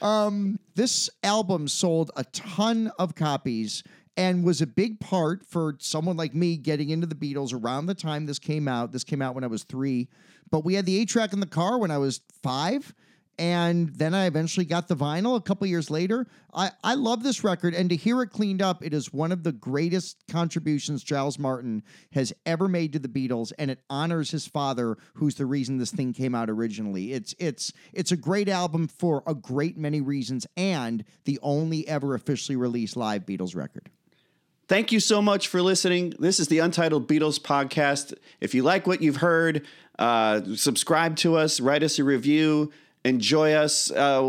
[0.02, 3.82] Um, this album sold a ton of copies
[4.16, 7.94] and was a big part for someone like me getting into the Beatles around the
[7.94, 8.92] time this came out.
[8.92, 10.08] This came out when I was three,
[10.50, 12.94] but we had the eight track in the car when I was five.
[13.40, 16.26] And then I eventually got the vinyl a couple years later.
[16.52, 19.44] I, I love this record, and to hear it cleaned up, it is one of
[19.44, 21.82] the greatest contributions Giles Martin
[22.12, 25.90] has ever made to the Beatles, and it honors his father, who's the reason this
[25.90, 27.14] thing came out originally.
[27.14, 32.14] It's it's it's a great album for a great many reasons, and the only ever
[32.14, 33.88] officially released live Beatles record.
[34.68, 36.12] Thank you so much for listening.
[36.18, 38.12] This is the Untitled Beatles podcast.
[38.38, 39.66] If you like what you've heard,
[39.98, 42.70] uh, subscribe to us, write us a review,
[43.04, 44.20] enjoy us uh,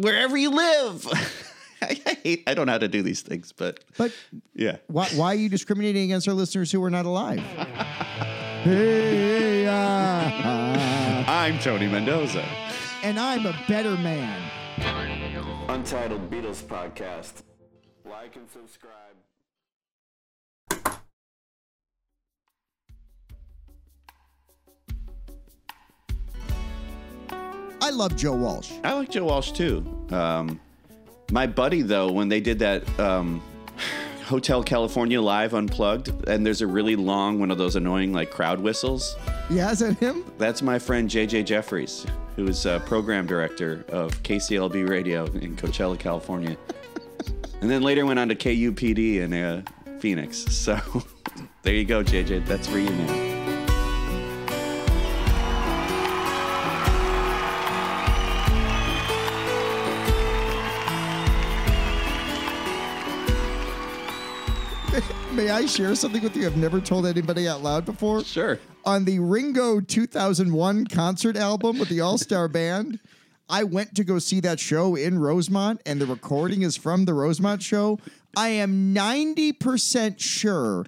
[0.00, 1.06] wherever you live.
[1.82, 4.12] I, hate, I don't know how to do these things, but But
[4.54, 4.76] yeah.
[4.86, 7.40] why, why are you discriminating against our listeners who are not alive?
[8.62, 12.42] hey, ah, I'm Tony Mendoza.
[13.02, 14.50] and I'm a better man.
[15.68, 17.42] Untitled Beatles podcast.
[18.08, 18.92] Like and subscribe.
[27.84, 28.72] I love Joe Walsh.
[28.82, 29.84] I like Joe Walsh too.
[30.10, 30.58] Um,
[31.30, 33.42] my buddy, though, when they did that um,
[34.24, 38.58] Hotel California Live Unplugged, and there's a really long one of those annoying like crowd
[38.58, 39.16] whistles.
[39.50, 40.24] Yeah, is that him?
[40.38, 42.06] That's my friend JJ Jeffries,
[42.36, 46.56] who is a program director of KCLB Radio in Coachella, California,
[47.60, 49.62] and then later went on to KUPD in uh,
[49.98, 50.38] Phoenix.
[50.38, 50.80] So
[51.62, 52.46] there you go, JJ.
[52.46, 53.33] That's for you now.
[65.54, 68.24] I share something with you I've never told anybody out loud before?
[68.24, 68.58] Sure.
[68.84, 72.98] On the Ringo 2001 concert album with the All Star Band,
[73.48, 77.14] I went to go see that show in Rosemont, and the recording is from the
[77.14, 78.00] Rosemont show.
[78.36, 80.86] I am 90% sure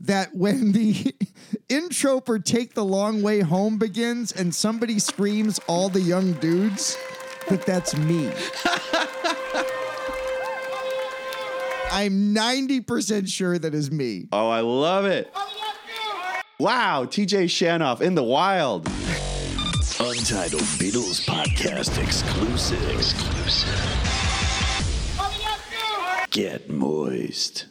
[0.00, 1.14] that when the
[1.68, 6.98] intro for Take the Long Way Home begins and somebody screams, All the Young Dudes,
[7.48, 8.32] that that's me.
[11.90, 14.28] I'm 90% sure that is me.
[14.32, 15.32] Oh, I love it.
[16.60, 18.86] Wow, TJ Shanoff in the wild.
[20.00, 22.90] Untitled Beatles Podcast exclusive.
[22.90, 23.74] Exclusive.
[26.30, 27.66] Get moist.